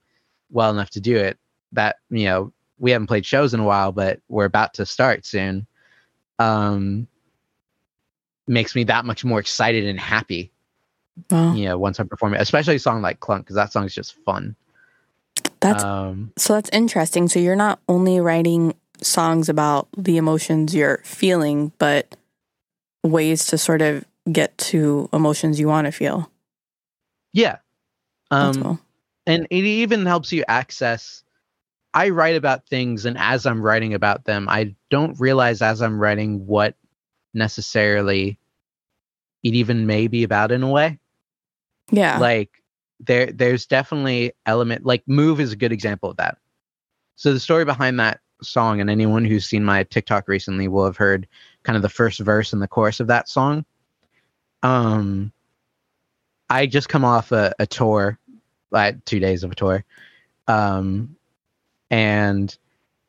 well 0.52 0.72
enough 0.72 0.90
to 0.92 1.02
do 1.02 1.18
it, 1.18 1.38
that 1.74 1.98
you 2.10 2.24
know, 2.26 2.54
we 2.80 2.92
haven't 2.92 3.08
played 3.08 3.26
shows 3.26 3.54
in 3.54 3.60
a 3.60 3.66
while 3.66 3.92
but 3.92 4.22
we're 4.30 4.46
about 4.46 4.74
to 4.76 4.86
start 4.86 5.26
soon. 5.26 5.68
Um 6.40 7.08
makes 8.48 8.74
me 8.76 8.84
that 8.86 9.06
much 9.06 9.24
more 9.24 9.40
excited 9.40 9.86
and 9.86 10.00
happy 10.00 10.52
Wow. 11.30 11.54
you 11.54 11.66
know 11.66 11.78
once 11.78 12.00
i'm 12.00 12.08
performing 12.08 12.40
especially 12.40 12.76
a 12.76 12.80
song 12.80 13.02
like 13.02 13.20
clunk 13.20 13.46
because 13.46 13.56
that 13.56 13.72
song 13.72 13.86
is 13.86 13.94
just 13.94 14.16
fun 14.26 14.56
That's 15.60 15.84
um 15.84 16.32
so 16.38 16.54
that's 16.54 16.70
interesting. 16.74 17.28
So 17.28 17.38
you're 17.40 17.56
not 17.56 17.80
only 17.88 18.20
writing 18.20 18.74
songs 19.02 19.50
about 19.50 19.88
the 19.98 20.18
emotions 20.18 20.74
you're 20.74 21.02
feeling, 21.04 21.72
but 21.78 22.16
ways 23.04 23.46
to 23.48 23.58
sort 23.58 23.82
of 23.82 24.06
get 24.32 24.56
to 24.58 25.10
emotions 25.14 25.60
you 25.60 25.68
want 25.68 25.86
to 25.86 25.92
feel. 25.92 26.30
yeah 27.34 27.58
um 28.30 28.62
cool. 28.62 28.80
and 29.26 29.48
it 29.50 29.64
even 29.64 30.06
helps 30.06 30.32
you 30.32 30.44
access 30.48 31.24
i 31.94 32.10
write 32.10 32.36
about 32.36 32.68
things 32.68 33.06
and 33.06 33.18
as 33.18 33.46
i'm 33.48 33.62
writing 33.62 33.94
about 33.96 34.26
them 34.26 34.48
i 34.50 34.74
don't 34.92 35.20
realize 35.20 35.62
as 35.62 35.82
i'm 35.82 36.00
writing 36.00 36.46
what 36.46 36.76
necessarily 37.34 38.38
it 39.44 39.54
even 39.56 39.88
may 39.88 40.08
be 40.08 40.24
about 40.24 40.52
in 40.52 40.62
a 40.62 40.70
way 40.70 41.00
Yeah. 41.90 42.20
like 42.20 42.62
there 43.00 43.32
there's 43.32 43.66
definitely 43.66 44.34
element 44.46 44.86
like 44.86 45.02
move 45.08 45.40
is 45.40 45.52
a 45.52 45.56
good 45.56 45.72
example 45.72 46.12
of 46.12 46.18
that 46.18 46.38
so 47.16 47.34
the 47.34 47.40
story 47.40 47.66
behind 47.66 48.00
that 48.00 48.20
song 48.44 48.80
and 48.80 48.90
anyone 48.90 49.26
who's 49.26 49.46
seen 49.48 49.64
my 49.66 49.84
tiktok 49.84 50.28
recently 50.28 50.68
will 50.68 50.86
have 50.86 50.98
heard 50.98 51.28
kind 51.64 51.76
of 51.76 51.82
the 51.82 51.90
first 51.90 52.20
verse 52.20 52.54
and 52.54 52.62
the 52.62 52.68
chorus 52.68 53.00
of 53.00 53.08
that 53.08 53.30
song. 53.30 53.66
Um 54.64 55.32
i 56.50 56.66
just 56.66 56.90
come 56.90 57.06
off 57.06 57.32
a, 57.32 57.54
a 57.60 57.66
tour 57.66 58.20
like 58.72 59.04
two 59.06 59.20
days 59.20 59.44
of 59.44 59.52
a 59.52 59.56
tour. 59.56 59.84
Um 60.48 61.16
and 61.90 62.58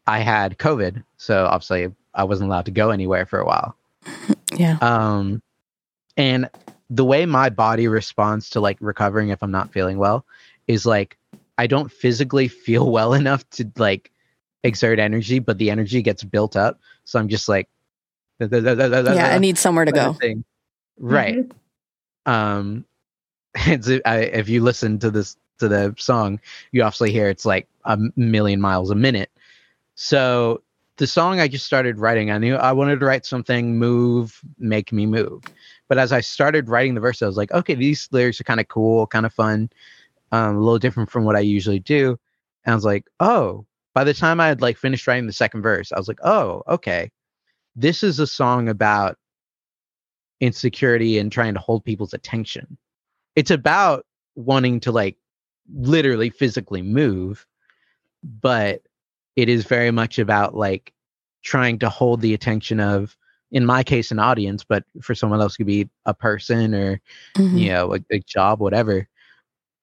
i 0.06 0.18
had 0.18 0.58
covid 0.58 1.04
so 1.16 1.46
obviously 1.46 1.92
i 2.14 2.24
wasn't 2.24 2.48
allowed 2.48 2.64
to 2.64 2.70
go 2.72 2.90
anywhere 2.90 3.26
for 3.26 3.38
a 3.38 3.46
while. 3.46 3.76
Yeah. 4.54 4.76
um 4.82 5.40
and 6.18 6.50
the 6.90 7.04
way 7.06 7.24
my 7.24 7.48
body 7.48 7.88
responds 7.88 8.50
to 8.50 8.60
like 8.60 8.76
recovering 8.80 9.30
if 9.30 9.42
i'm 9.42 9.50
not 9.50 9.72
feeling 9.72 9.96
well 9.96 10.26
is 10.66 10.84
like 10.84 11.16
i 11.56 11.66
don't 11.66 11.90
physically 11.90 12.48
feel 12.48 12.90
well 12.98 13.14
enough 13.14 13.48
to 13.50 13.70
like 13.76 14.10
exert 14.62 14.98
energy 14.98 15.38
but 15.38 15.56
the 15.58 15.70
energy 15.70 16.02
gets 16.02 16.22
built 16.22 16.54
up. 16.54 16.80
So 17.04 17.18
i'm 17.18 17.28
just 17.28 17.48
like 17.48 17.68
Yeah. 19.14 19.28
I 19.34 19.38
need 19.38 19.58
somewhere 19.58 19.84
to 19.84 19.92
go. 19.92 20.12
thing. 20.14 20.44
right 20.98 21.36
Mhm. 22.26 22.30
um 22.30 22.84
I, 23.56 24.30
if 24.32 24.48
you 24.48 24.62
listen 24.62 24.98
to 25.00 25.10
this 25.10 25.36
to 25.58 25.68
the 25.68 25.94
song 25.98 26.40
you 26.72 26.82
obviously 26.82 27.12
hear 27.12 27.28
it's 27.28 27.44
like 27.44 27.68
a 27.84 27.98
million 28.16 28.60
miles 28.60 28.90
a 28.90 28.94
minute 28.94 29.30
so 29.94 30.62
the 30.96 31.06
song 31.06 31.40
i 31.40 31.46
just 31.48 31.66
started 31.66 31.98
writing 31.98 32.30
i 32.30 32.38
knew 32.38 32.56
i 32.56 32.72
wanted 32.72 32.98
to 33.00 33.06
write 33.06 33.26
something 33.26 33.78
move 33.78 34.40
make 34.58 34.92
me 34.92 35.06
move 35.06 35.42
but 35.88 35.98
as 35.98 36.12
i 36.12 36.20
started 36.20 36.68
writing 36.68 36.94
the 36.94 37.00
verse 37.00 37.22
i 37.22 37.26
was 37.26 37.36
like 37.36 37.52
okay 37.52 37.74
these 37.74 38.08
lyrics 38.12 38.40
are 38.40 38.44
kind 38.44 38.60
of 38.60 38.68
cool 38.68 39.06
kind 39.06 39.26
of 39.26 39.32
fun 39.32 39.68
um, 40.32 40.56
a 40.56 40.60
little 40.60 40.78
different 40.78 41.10
from 41.10 41.24
what 41.24 41.36
i 41.36 41.40
usually 41.40 41.78
do 41.78 42.18
and 42.64 42.72
i 42.72 42.74
was 42.74 42.84
like 42.84 43.04
oh 43.20 43.64
by 43.94 44.02
the 44.04 44.14
time 44.14 44.40
i 44.40 44.48
had 44.48 44.60
like 44.62 44.76
finished 44.76 45.06
writing 45.06 45.26
the 45.26 45.32
second 45.32 45.62
verse 45.62 45.92
i 45.92 45.98
was 45.98 46.08
like 46.08 46.20
oh 46.24 46.62
okay 46.68 47.10
this 47.74 48.02
is 48.02 48.18
a 48.18 48.26
song 48.26 48.68
about 48.68 49.16
insecurity 50.40 51.18
and 51.18 51.30
trying 51.30 51.54
to 51.54 51.60
hold 51.60 51.84
people's 51.84 52.14
attention. 52.14 52.76
It's 53.36 53.50
about 53.50 54.04
wanting 54.34 54.80
to 54.80 54.92
like 54.92 55.16
literally 55.74 56.30
physically 56.30 56.82
move, 56.82 57.46
but 58.22 58.82
it 59.36 59.48
is 59.48 59.64
very 59.64 59.90
much 59.90 60.18
about 60.18 60.54
like 60.54 60.92
trying 61.42 61.78
to 61.78 61.88
hold 61.88 62.20
the 62.20 62.34
attention 62.34 62.80
of 62.80 63.16
in 63.50 63.66
my 63.66 63.82
case 63.82 64.10
an 64.10 64.18
audience, 64.18 64.64
but 64.64 64.84
for 65.00 65.14
someone 65.14 65.40
else 65.40 65.54
it 65.54 65.58
could 65.58 65.66
be 65.66 65.88
a 66.06 66.14
person 66.14 66.74
or 66.74 67.00
Mhm. 67.36 67.58
you 67.58 67.68
know, 67.68 67.94
a, 67.94 68.00
a 68.10 68.18
job, 68.20 68.60
whatever. 68.60 69.08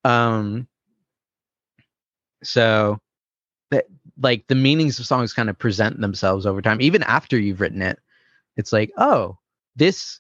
Um 0.03 0.67
so 2.43 2.99
like 4.21 4.47
the 4.47 4.55
meanings 4.55 4.99
of 4.99 5.05
songs 5.05 5.33
kind 5.33 5.49
of 5.49 5.57
present 5.57 5.99
themselves 6.01 6.45
over 6.45 6.61
time, 6.61 6.81
even 6.81 7.03
after 7.03 7.37
you've 7.37 7.61
written 7.61 7.81
it. 7.81 7.99
It's 8.57 8.73
like, 8.73 8.91
oh, 8.97 9.37
this 9.75 10.19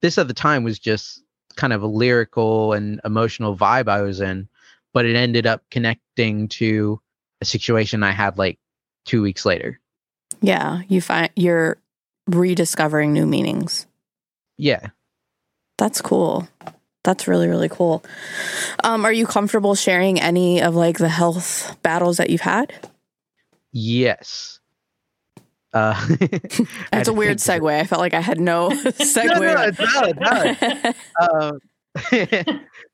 this 0.00 0.18
at 0.18 0.28
the 0.28 0.34
time 0.34 0.64
was 0.64 0.78
just 0.78 1.22
kind 1.56 1.72
of 1.72 1.82
a 1.82 1.86
lyrical 1.86 2.72
and 2.72 3.00
emotional 3.04 3.56
vibe 3.56 3.88
I 3.88 4.02
was 4.02 4.20
in, 4.20 4.48
but 4.92 5.04
it 5.04 5.16
ended 5.16 5.46
up 5.46 5.62
connecting 5.70 6.48
to 6.48 7.00
a 7.40 7.44
situation 7.44 8.02
I 8.02 8.12
had 8.12 8.38
like 8.38 8.58
two 9.04 9.22
weeks 9.22 9.44
later. 9.44 9.80
Yeah. 10.40 10.82
You 10.88 11.00
find 11.00 11.30
you're 11.34 11.78
rediscovering 12.26 13.12
new 13.12 13.26
meanings. 13.26 13.86
Yeah. 14.56 14.88
That's 15.78 16.00
cool. 16.00 16.48
That's 17.08 17.26
really, 17.26 17.48
really 17.48 17.70
cool. 17.70 18.04
Um, 18.84 19.06
are 19.06 19.12
you 19.12 19.26
comfortable 19.26 19.74
sharing 19.74 20.20
any 20.20 20.60
of 20.60 20.74
like 20.74 20.98
the 20.98 21.08
health 21.08 21.74
battles 21.82 22.18
that 22.18 22.28
you've 22.28 22.42
had? 22.42 22.70
Yes. 23.72 24.60
Uh, 25.72 25.94
That's 26.92 27.08
a 27.08 27.14
weird 27.14 27.38
segue. 27.38 27.72
I 27.80 27.84
felt 27.84 28.00
like 28.02 28.12
I 28.12 28.20
had 28.20 28.38
no 28.38 28.68
segue. 28.68 29.24
No, 29.40 29.54
no, 29.54 29.62
it's 29.62 29.78
valid, 29.78 30.18
valid. 30.18 30.94
um, 31.18 31.58
it 32.12 32.46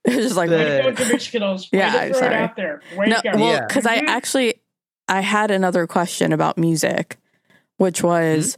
was 0.07 0.17
just 0.17 0.37
like 0.37 0.49
The- 0.49 0.57
Way 0.59 0.83
to 0.83 0.93
go, 0.93 1.05
Jimmy 1.05 1.19
Skittles. 1.19 1.73
Way 1.73 1.79
Yeah, 1.81 1.91
to 1.93 1.99
I'm 2.03 2.11
throw 2.13 2.21
sorry. 2.21 2.35
it 2.37 2.41
out 2.41 2.55
there. 2.57 2.81
Way 2.97 3.07
no, 3.07 3.17
to 3.17 3.23
go. 3.33 3.37
well, 3.39 3.53
Yeah. 3.55 3.67
because 3.67 3.85
I 3.85 3.99
Mhm. 3.99 4.07
actually 4.07 4.55
I 5.09 5.23
had 5.23 5.51
another 5.51 5.89
question 5.89 6.33
about 6.33 6.57
music, 6.57 7.17
which 7.79 8.01
was 8.05 8.57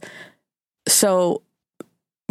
so 0.87 1.41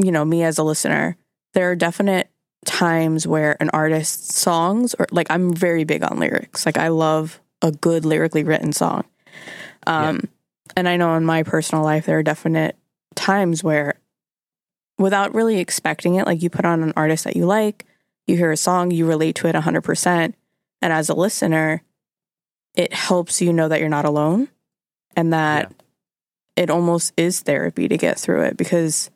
you 0.01 0.13
know 0.13 0.25
me 0.25 0.45
as 0.45 0.59
a 0.59 0.63
listener, 0.63 1.17
there 1.55 1.73
are 1.73 1.75
definite 1.77 2.31
times 2.65 3.27
where 3.27 3.57
an 3.61 3.71
artist's 3.73 4.39
songs 4.39 4.95
or 4.99 5.07
like 5.11 5.31
I'm 5.31 5.55
very 5.55 5.85
big 5.85 6.03
on 6.03 6.19
lyrics. 6.19 6.67
Like 6.67 6.79
I 6.79 6.89
love 6.89 7.41
a 7.63 7.71
good 7.73 8.05
lyrically 8.05 8.45
written 8.45 8.73
song. 8.73 9.05
Um, 9.87 10.29
and 10.77 10.89
I 10.89 10.97
know 10.97 11.15
in 11.15 11.25
my 11.25 11.43
personal 11.43 11.85
life 11.85 12.07
there 12.07 12.19
are 12.19 12.23
definite 12.23 12.77
times 13.15 13.63
where, 13.63 14.01
without 14.99 15.35
really 15.35 15.59
expecting 15.59 16.17
it, 16.17 16.27
like 16.27 16.43
you 16.43 16.51
put 16.51 16.65
on 16.65 16.83
an 16.83 16.93
artist 16.97 17.25
that 17.25 17.37
you 17.37 17.47
like, 17.47 17.87
you 18.27 18.37
hear 18.37 18.51
a 18.51 18.57
song, 18.57 18.91
you 18.91 19.07
relate 19.07 19.37
to 19.37 19.47
it 19.47 19.55
hundred 19.55 19.83
percent, 19.83 20.35
and 20.83 20.93
as 20.93 21.09
a 21.09 21.15
listener, 21.15 21.83
it 22.75 22.93
helps 22.93 23.41
you 23.41 23.53
know 23.53 23.69
that 23.69 23.81
you're 23.81 23.89
not 23.89 24.05
alone, 24.05 24.49
and 25.15 25.33
that 25.33 25.73
it 26.57 26.71
almost 26.71 27.13
is 27.17 27.41
therapy 27.41 27.89
to 27.89 27.97
get 27.97 28.19
through 28.19 28.43
it 28.43 28.57
because 28.57 29.11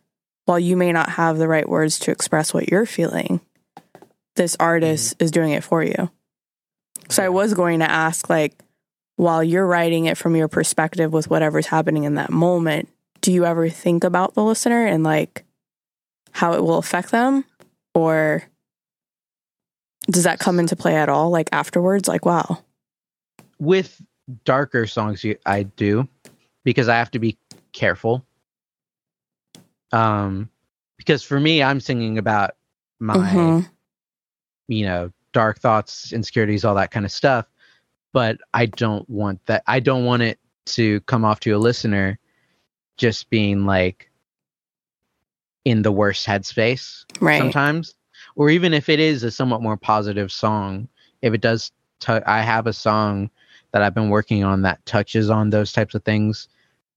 while 0.44 0.58
you 0.58 0.76
may 0.76 0.92
not 0.92 1.10
have 1.10 1.38
the 1.38 1.48
right 1.48 1.68
words 1.68 1.98
to 2.00 2.10
express 2.10 2.52
what 2.52 2.68
you're 2.68 2.86
feeling, 2.86 3.40
this 4.36 4.56
artist 4.58 5.14
mm-hmm. 5.14 5.24
is 5.24 5.30
doing 5.30 5.50
it 5.50 5.64
for 5.64 5.82
you. 5.82 6.10
So 7.08 7.24
I 7.24 7.28
was 7.28 7.54
going 7.54 7.80
to 7.80 7.90
ask, 7.90 8.28
like, 8.30 8.54
while 9.16 9.44
you're 9.44 9.66
writing 9.66 10.06
it 10.06 10.16
from 10.16 10.36
your 10.36 10.48
perspective 10.48 11.12
with 11.12 11.28
whatever's 11.28 11.66
happening 11.66 12.04
in 12.04 12.14
that 12.14 12.30
moment, 12.30 12.88
do 13.20 13.32
you 13.32 13.44
ever 13.44 13.68
think 13.68 14.04
about 14.04 14.34
the 14.34 14.42
listener 14.42 14.86
and 14.86 15.04
like 15.04 15.44
how 16.32 16.54
it 16.54 16.62
will 16.62 16.78
affect 16.78 17.10
them? 17.10 17.44
Or 17.94 18.42
does 20.06 20.24
that 20.24 20.38
come 20.38 20.58
into 20.58 20.74
play 20.74 20.96
at 20.96 21.10
all? 21.10 21.30
Like 21.30 21.50
afterwards, 21.52 22.08
like, 22.08 22.24
wow. 22.24 22.62
with 23.58 24.00
darker 24.44 24.86
songs 24.86 25.24
i 25.44 25.64
do 25.64 26.08
because 26.64 26.88
i 26.88 26.96
have 26.96 27.10
to 27.10 27.18
be 27.18 27.36
careful 27.72 28.24
um 29.92 30.48
because 30.96 31.22
for 31.22 31.38
me 31.40 31.62
i'm 31.62 31.80
singing 31.80 32.18
about 32.18 32.52
my 33.00 33.16
Mhm. 33.16 33.68
you 34.68 34.84
know 34.84 35.10
dark 35.32 35.58
thoughts 35.58 36.12
insecurities 36.12 36.64
all 36.64 36.74
that 36.74 36.90
kind 36.90 37.04
of 37.06 37.12
stuff 37.12 37.46
but 38.12 38.38
i 38.54 38.66
don't 38.66 39.08
want 39.08 39.44
that 39.46 39.62
i 39.66 39.80
don't 39.80 40.04
want 40.04 40.22
it 40.22 40.38
to 40.66 41.00
come 41.02 41.24
off 41.24 41.40
to 41.40 41.50
a 41.52 41.58
listener 41.58 42.18
just 42.96 43.30
being 43.30 43.64
like 43.66 44.10
in 45.64 45.82
the 45.82 45.92
worst 45.92 46.26
headspace 46.26 47.04
Right. 47.20 47.38
sometimes 47.38 47.94
or 48.36 48.50
even 48.50 48.72
if 48.74 48.88
it 48.88 49.00
is 49.00 49.22
a 49.22 49.30
somewhat 49.30 49.62
more 49.62 49.76
positive 49.76 50.30
song 50.32 50.88
if 51.22 51.34
it 51.34 51.40
does 51.40 51.72
tou- 52.00 52.22
i 52.26 52.40
have 52.42 52.66
a 52.66 52.72
song 52.72 53.30
that 53.72 53.82
i've 53.82 53.94
been 53.94 54.10
working 54.10 54.42
on 54.44 54.62
that 54.62 54.84
touches 54.86 55.30
on 55.30 55.50
those 55.50 55.72
types 55.72 55.94
of 55.94 56.02
things 56.04 56.48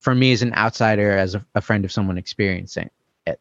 for 0.04 0.14
me 0.14 0.32
as 0.32 0.42
an 0.42 0.52
outsider 0.54 1.16
as 1.16 1.34
a, 1.34 1.44
a 1.54 1.60
friend 1.62 1.84
of 1.84 1.90
someone 1.92 2.18
experiencing 2.18 2.90
it 3.26 3.40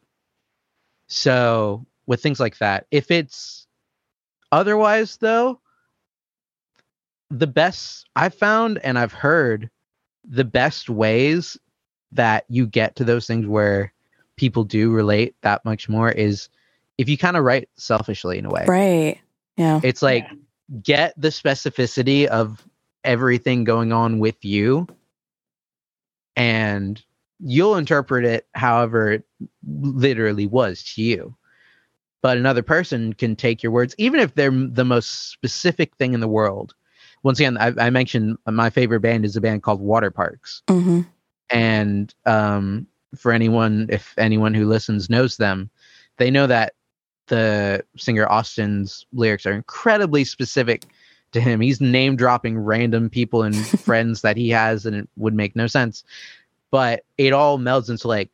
so 1.07 1.85
with 2.05 2.21
things 2.21 2.39
like 2.39 2.57
that 2.59 2.87
if 2.89 3.11
it's 3.11 3.67
otherwise 4.51 5.17
though 5.17 5.59
the 7.29 7.47
best 7.47 8.07
i've 8.15 8.33
found 8.33 8.77
and 8.83 8.97
i've 8.97 9.13
heard 9.13 9.69
the 10.25 10.45
best 10.45 10.89
ways 10.89 11.57
that 12.13 12.45
you 12.47 12.65
get 12.65 12.95
to 12.95 13.03
those 13.03 13.27
things 13.27 13.45
where 13.45 13.91
people 14.35 14.63
do 14.63 14.91
relate 14.91 15.35
that 15.41 15.65
much 15.65 15.89
more 15.89 16.09
is 16.11 16.47
if 16.97 17.09
you 17.09 17.17
kind 17.17 17.35
of 17.35 17.43
write 17.43 17.69
selfishly 17.75 18.37
in 18.37 18.45
a 18.45 18.49
way. 18.49 18.65
Right. 18.67 19.19
Yeah. 19.57 19.79
It's 19.83 20.01
like 20.01 20.25
Yeah. 20.29 20.37
get 20.81 21.13
the 21.17 21.29
specificity 21.29 22.27
of 22.27 22.63
everything 23.03 23.63
going 23.63 23.91
on 23.91 24.19
with 24.19 24.45
you 24.45 24.87
and 26.35 27.03
you'll 27.39 27.75
interpret 27.75 28.25
it 28.25 28.47
however 28.53 29.11
it 29.11 29.23
literally 29.65 30.47
was 30.47 30.83
to 30.95 31.01
you. 31.01 31.35
But 32.21 32.37
another 32.37 32.63
person 32.63 33.13
can 33.13 33.35
take 33.35 33.61
your 33.61 33.71
words, 33.71 33.95
even 33.97 34.19
if 34.19 34.33
they're 34.33 34.51
the 34.51 34.85
most 34.85 35.29
specific 35.29 35.95
thing 35.97 36.13
in 36.13 36.21
the 36.21 36.27
world. 36.27 36.73
Once 37.23 37.39
again, 37.39 37.57
I, 37.57 37.73
I 37.77 37.89
mentioned 37.89 38.37
my 38.47 38.69
favorite 38.69 39.01
band 39.01 39.25
is 39.25 39.35
a 39.35 39.41
band 39.41 39.63
called 39.63 39.81
Water 39.81 40.11
Parks 40.11 40.61
hmm 40.69 41.01
and 41.49 42.13
um, 42.25 42.87
for 43.15 43.31
anyone 43.31 43.87
if 43.89 44.13
anyone 44.17 44.53
who 44.53 44.65
listens 44.65 45.09
knows 45.09 45.37
them 45.37 45.69
they 46.17 46.31
know 46.31 46.47
that 46.47 46.73
the 47.27 47.83
singer 47.95 48.29
austin's 48.29 49.05
lyrics 49.13 49.45
are 49.45 49.53
incredibly 49.53 50.23
specific 50.23 50.85
to 51.33 51.41
him. 51.41 51.59
He's 51.61 51.81
name 51.81 52.15
dropping 52.15 52.57
random 52.57 53.09
people 53.09 53.43
and 53.43 53.67
friends 53.83 54.21
that 54.21 54.37
he 54.37 54.49
has 54.49 54.85
and 54.85 54.95
it 54.95 55.09
would 55.17 55.33
make 55.33 55.55
no 55.55 55.67
sense. 55.67 56.03
But 56.71 57.03
it 57.17 57.33
all 57.33 57.59
melds 57.59 57.89
into 57.89 58.07
like 58.07 58.29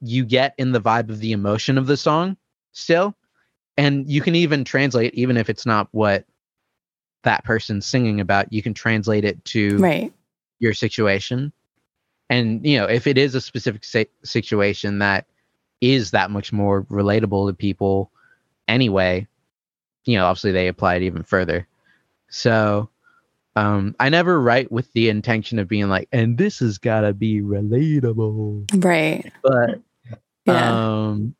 you 0.00 0.24
get 0.24 0.54
in 0.58 0.72
the 0.72 0.80
vibe 0.80 1.10
of 1.10 1.20
the 1.20 1.32
emotion 1.32 1.78
of 1.78 1.86
the 1.86 1.96
song 1.96 2.36
still 2.72 3.14
and 3.76 4.08
you 4.10 4.20
can 4.20 4.34
even 4.34 4.64
translate 4.64 5.14
even 5.14 5.36
if 5.36 5.48
it's 5.50 5.66
not 5.66 5.88
what 5.92 6.24
that 7.22 7.44
person's 7.44 7.86
singing 7.86 8.18
about 8.20 8.52
you 8.52 8.62
can 8.62 8.74
translate 8.74 9.24
it 9.24 9.44
to 9.44 9.78
Right. 9.78 10.12
your 10.58 10.74
situation. 10.74 11.52
And 12.30 12.66
you 12.66 12.78
know 12.78 12.86
if 12.86 13.06
it 13.06 13.18
is 13.18 13.34
a 13.34 13.40
specific 13.40 13.84
si- 13.84 14.06
situation 14.24 14.98
that 15.00 15.26
is 15.80 16.12
that 16.12 16.30
much 16.30 16.52
more 16.52 16.84
relatable 16.84 17.48
to 17.48 17.54
people 17.54 18.10
anyway 18.68 19.26
you 20.04 20.16
know 20.16 20.24
obviously 20.26 20.52
they 20.52 20.68
apply 20.68 20.94
it 20.94 21.02
even 21.02 21.22
further 21.24 21.66
so 22.34 22.88
um 23.56 23.94
i 24.00 24.08
never 24.08 24.40
write 24.40 24.72
with 24.72 24.90
the 24.94 25.08
intention 25.10 25.58
of 25.58 25.68
being 25.68 25.88
like 25.90 26.08
and 26.12 26.38
this 26.38 26.58
has 26.60 26.78
got 26.78 27.02
to 27.02 27.12
be 27.12 27.40
relatable 27.42 28.66
Right. 28.82 29.30
but 29.42 29.80
Yeah. 30.46 30.70
um 30.70 31.34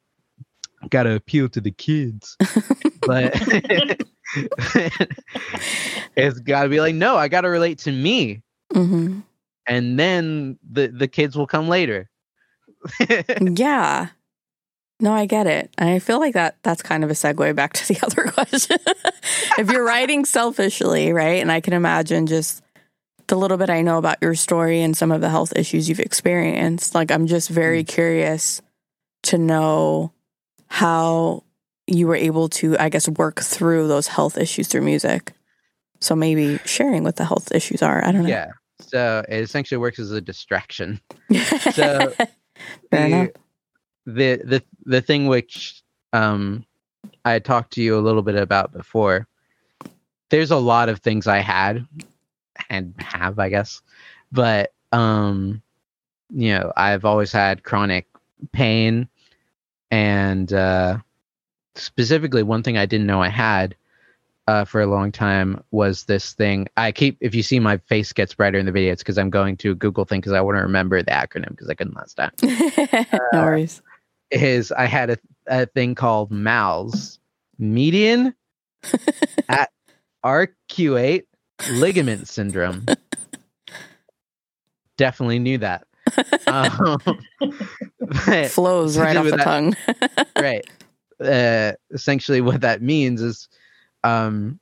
gotta 0.90 1.14
appeal 1.14 1.48
to 1.48 1.60
the 1.62 1.70
kids 1.70 2.36
but 3.06 3.32
it's 6.16 6.38
gotta 6.40 6.68
be 6.68 6.80
like 6.80 6.94
no 6.94 7.16
i 7.16 7.28
gotta 7.28 7.48
relate 7.48 7.78
to 7.78 7.92
me 7.92 8.42
hmm 8.72 9.20
and 9.66 9.98
then 9.98 10.58
the 10.72 10.88
the 10.88 11.06
kids 11.08 11.36
will 11.36 11.46
come 11.46 11.68
later. 11.68 12.10
Yeah. 13.40 14.08
No, 15.02 15.12
I 15.12 15.26
get 15.26 15.48
it. 15.48 15.68
And 15.76 15.90
I 15.90 15.98
feel 15.98 16.20
like 16.20 16.34
that 16.34 16.56
that's 16.62 16.80
kind 16.80 17.02
of 17.02 17.10
a 17.10 17.14
segue 17.14 17.56
back 17.56 17.72
to 17.72 17.88
the 17.88 17.98
other 18.06 18.30
question. 18.30 18.78
if 19.58 19.70
you're 19.70 19.84
writing 19.84 20.24
selfishly, 20.24 21.12
right? 21.12 21.42
And 21.42 21.50
I 21.50 21.60
can 21.60 21.72
imagine 21.72 22.26
just 22.26 22.62
the 23.26 23.36
little 23.36 23.56
bit 23.56 23.68
I 23.68 23.82
know 23.82 23.98
about 23.98 24.18
your 24.22 24.36
story 24.36 24.80
and 24.80 24.96
some 24.96 25.10
of 25.10 25.20
the 25.20 25.28
health 25.28 25.52
issues 25.56 25.88
you've 25.88 25.98
experienced, 26.00 26.94
like 26.94 27.10
I'm 27.10 27.26
just 27.26 27.48
very 27.50 27.82
mm. 27.82 27.88
curious 27.88 28.62
to 29.24 29.38
know 29.38 30.12
how 30.68 31.42
you 31.88 32.06
were 32.06 32.16
able 32.16 32.48
to, 32.48 32.78
I 32.78 32.88
guess, 32.88 33.08
work 33.08 33.40
through 33.40 33.88
those 33.88 34.06
health 34.06 34.38
issues 34.38 34.68
through 34.68 34.82
music. 34.82 35.32
So 36.00 36.14
maybe 36.14 36.58
sharing 36.64 37.02
what 37.02 37.16
the 37.16 37.24
health 37.24 37.52
issues 37.52 37.82
are. 37.82 38.04
I 38.04 38.12
don't 38.12 38.22
know. 38.22 38.28
yeah. 38.28 38.52
So 38.80 39.24
it 39.28 39.40
essentially 39.40 39.78
works 39.78 39.98
as 39.98 40.12
a 40.12 40.20
distraction. 40.20 41.00
So, 41.72 42.14
So 42.56 42.88
Fair 42.90 43.06
enough. 43.06 43.28
the, 43.28 43.40
the 44.06 44.36
the 44.44 44.62
the 44.84 45.00
thing 45.00 45.26
which 45.26 45.82
um 46.12 46.64
I 47.24 47.38
talked 47.38 47.72
to 47.74 47.82
you 47.82 47.96
a 47.96 48.00
little 48.00 48.22
bit 48.22 48.36
about 48.36 48.72
before. 48.72 49.26
There's 50.30 50.50
a 50.50 50.56
lot 50.56 50.88
of 50.88 51.00
things 51.00 51.26
I 51.26 51.38
had 51.38 51.86
and 52.70 52.94
have, 52.98 53.38
I 53.38 53.48
guess. 53.48 53.82
But 54.30 54.72
um 54.92 55.62
you 56.34 56.54
know, 56.54 56.72
I've 56.76 57.04
always 57.04 57.32
had 57.32 57.62
chronic 57.62 58.06
pain 58.52 59.08
and 59.90 60.52
uh 60.52 60.98
specifically 61.74 62.42
one 62.42 62.62
thing 62.62 62.76
I 62.76 62.86
didn't 62.86 63.06
know 63.06 63.22
I 63.22 63.28
had 63.28 63.76
uh, 64.48 64.64
for 64.64 64.80
a 64.80 64.86
long 64.86 65.12
time 65.12 65.62
was 65.70 66.04
this 66.04 66.32
thing. 66.32 66.68
I 66.76 66.92
keep, 66.92 67.16
if 67.20 67.34
you 67.34 67.42
see 67.42 67.60
my 67.60 67.76
face 67.78 68.12
gets 68.12 68.34
brighter 68.34 68.58
in 68.58 68.66
the 68.66 68.72
video, 68.72 68.92
it's 68.92 69.02
because 69.02 69.18
I'm 69.18 69.30
going 69.30 69.56
to 69.58 69.74
Google 69.74 70.04
thing 70.04 70.20
because 70.20 70.32
I 70.32 70.40
want 70.40 70.56
to 70.56 70.62
remember 70.62 71.00
the 71.02 71.12
acronym 71.12 71.50
because 71.50 71.68
I 71.70 71.74
couldn't 71.74 71.94
last 71.94 72.14
time. 72.14 72.32
no 73.32 73.44
worries. 73.44 73.82
Is 74.32 74.72
I 74.72 74.86
had 74.86 75.10
a, 75.10 75.18
a 75.46 75.66
thing 75.66 75.94
called 75.94 76.30
MALS, 76.30 77.18
median 77.58 78.34
at 79.48 79.70
arcuate 80.24 81.24
ligament 81.70 82.28
syndrome. 82.28 82.86
Definitely 84.96 85.38
knew 85.38 85.58
that. 85.58 85.86
Um, 86.46 86.98
Flows 88.48 88.98
right 88.98 89.16
off 89.16 89.24
the 89.24 89.36
that- 89.36 89.44
tongue. 89.44 89.76
right. 90.38 90.66
Uh, 91.20 91.72
essentially, 91.90 92.40
what 92.40 92.60
that 92.62 92.82
means 92.82 93.20
is, 93.22 93.48
um, 94.02 94.58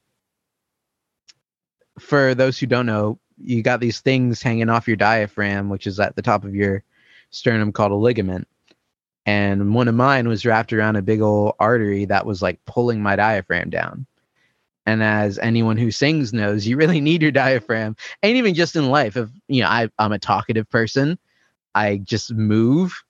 for 1.98 2.34
those 2.34 2.58
who 2.58 2.66
don't 2.66 2.86
know, 2.86 3.18
you 3.38 3.62
got 3.62 3.80
these 3.80 4.00
things 4.00 4.42
hanging 4.42 4.68
off 4.68 4.86
your 4.86 4.96
diaphragm, 4.96 5.70
which 5.70 5.86
is 5.86 5.98
at 5.98 6.16
the 6.16 6.22
top 6.22 6.44
of 6.44 6.54
your 6.54 6.82
sternum 7.30 7.72
called 7.72 7.92
a 7.92 7.94
ligament. 7.94 8.46
And 9.26 9.74
one 9.74 9.88
of 9.88 9.94
mine 9.94 10.28
was 10.28 10.44
wrapped 10.46 10.72
around 10.72 10.96
a 10.96 11.02
big 11.02 11.20
old 11.20 11.54
artery 11.60 12.04
that 12.06 12.26
was 12.26 12.42
like 12.42 12.64
pulling 12.64 13.02
my 13.02 13.16
diaphragm 13.16 13.70
down. 13.70 14.06
And 14.86 15.02
as 15.02 15.38
anyone 15.38 15.76
who 15.76 15.90
sings 15.90 16.32
knows, 16.32 16.66
you 16.66 16.76
really 16.76 17.00
need 17.00 17.22
your 17.22 17.30
diaphragm. 17.30 17.96
And 18.22 18.36
even 18.36 18.54
just 18.54 18.76
in 18.76 18.88
life, 18.88 19.16
if 19.16 19.28
you 19.46 19.62
know, 19.62 19.68
I, 19.68 19.88
I'm 19.98 20.12
a 20.12 20.18
talkative 20.18 20.68
person, 20.68 21.18
I 21.74 21.98
just 21.98 22.32
move 22.32 23.04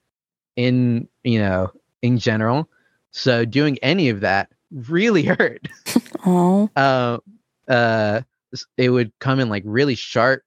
in, 0.57 1.09
you 1.23 1.39
know, 1.39 1.71
in 2.03 2.19
general. 2.19 2.69
So 3.13 3.45
doing 3.45 3.79
any 3.83 4.09
of 4.09 4.21
that 4.21 4.51
really 4.71 5.23
hurt. 5.25 5.69
Oh, 6.27 6.69
Uh, 6.77 7.19
uh, 7.67 8.21
it 8.77 8.91
would 8.91 9.11
come 9.21 9.41
in 9.41 9.49
like 9.49 9.63
really 9.65 9.95
sharp 9.95 10.43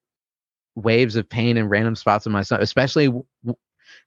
waves 0.76 1.15
of 1.15 1.28
pain 1.28 1.58
in 1.58 1.67
random 1.67 1.95
spots 1.95 2.28
in 2.28 2.32
my 2.32 2.43
stomach, 2.43 2.62
especially 2.62 3.08
w- 3.08 3.26
w- 3.43 3.58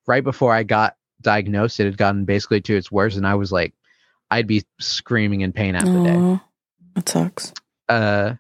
right 0.07 0.23
before 0.23 0.53
I 0.53 0.63
got 0.63 0.97
diagnosed. 1.27 1.81
It 1.81 1.85
had 1.85 1.99
gotten 1.99 2.25
basically 2.25 2.61
to 2.63 2.77
its 2.77 2.91
worst, 2.91 3.17
and 3.17 3.27
I 3.27 3.35
was 3.35 3.53
like, 3.53 3.75
I'd 4.31 4.47
be 4.47 4.65
screaming 4.81 5.43
in 5.43 5.53
pain 5.53 5.75
after 5.75 5.93
the 5.93 6.05
day. 6.05 6.41
That 6.95 7.09
sucks. 7.09 7.53
Uh, 7.89 8.35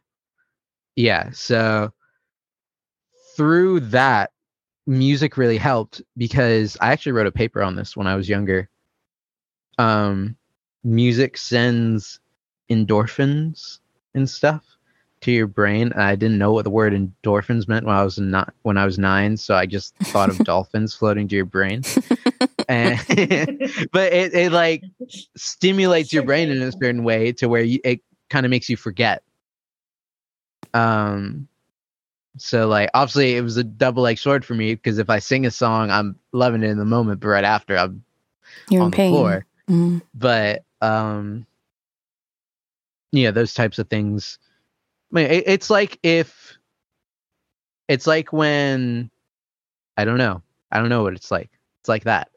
yeah. 0.94 1.30
So 1.32 1.92
through 3.36 3.80
that, 3.80 4.30
music 4.86 5.36
really 5.36 5.58
helped 5.58 6.00
because 6.16 6.76
I 6.80 6.92
actually 6.92 7.12
wrote 7.12 7.26
a 7.26 7.32
paper 7.32 7.62
on 7.62 7.76
this 7.76 7.96
when 7.96 8.06
I 8.06 8.14
was 8.14 8.28
younger. 8.28 8.68
Um, 9.78 10.36
music 10.84 11.36
sends 11.36 12.20
endorphins 12.70 13.80
and 14.14 14.30
stuff 14.30 14.64
to 15.22 15.32
your 15.32 15.48
brain. 15.48 15.92
I 15.94 16.14
didn't 16.14 16.38
know 16.38 16.52
what 16.52 16.64
the 16.64 16.70
word 16.70 16.92
endorphins 16.92 17.68
meant 17.68 17.84
when 17.84 17.96
I 17.96 18.04
was 18.04 18.18
not 18.18 18.54
when 18.62 18.78
I 18.78 18.84
was 18.84 18.98
nine, 18.98 19.36
so 19.36 19.54
I 19.54 19.66
just 19.66 19.94
thought 19.96 20.30
of 20.30 20.38
dolphins 20.44 20.94
floating 20.94 21.28
to 21.28 21.36
your 21.36 21.44
brain. 21.44 21.82
And 22.68 22.98
but 23.92 24.12
it, 24.12 24.34
it 24.34 24.52
like 24.52 24.82
stimulates 25.36 26.12
your 26.12 26.24
brain 26.24 26.50
in 26.50 26.60
a 26.62 26.72
certain 26.72 27.04
way 27.04 27.32
to 27.32 27.48
where 27.48 27.62
you, 27.62 27.78
it 27.84 28.00
kind 28.30 28.44
of 28.44 28.50
makes 28.50 28.68
you 28.68 28.76
forget. 28.76 29.22
Um, 30.74 31.48
so 32.38 32.68
like 32.68 32.90
obviously 32.92 33.36
it 33.36 33.40
was 33.42 33.56
a 33.56 33.64
double 33.64 34.06
edged 34.06 34.20
sword 34.20 34.44
for 34.44 34.54
me 34.54 34.74
because 34.74 34.98
if 34.98 35.08
I 35.08 35.18
sing 35.18 35.46
a 35.46 35.50
song, 35.50 35.90
I'm 35.90 36.16
loving 36.32 36.62
it 36.62 36.70
in 36.70 36.78
the 36.78 36.84
moment, 36.84 37.20
but 37.20 37.28
right 37.28 37.44
after 37.44 37.76
I'm 37.76 38.04
You're 38.68 38.82
on 38.82 38.86
in 38.86 38.90
the 38.90 38.96
pain. 38.96 39.12
floor. 39.12 39.46
Mm. 39.70 40.02
But 40.14 40.64
um, 40.80 41.46
yeah, 43.12 43.30
those 43.30 43.54
types 43.54 43.78
of 43.78 43.88
things. 43.88 44.38
I 45.12 45.14
mean, 45.14 45.26
it, 45.30 45.44
it's 45.46 45.70
like 45.70 45.98
if 46.02 46.58
it's 47.88 48.06
like 48.06 48.32
when 48.32 49.10
I 49.96 50.04
don't 50.04 50.18
know, 50.18 50.42
I 50.72 50.78
don't 50.78 50.88
know 50.88 51.02
what 51.02 51.14
it's 51.14 51.30
like. 51.30 51.50
It's 51.80 51.88
like 51.88 52.04
that. 52.04 52.28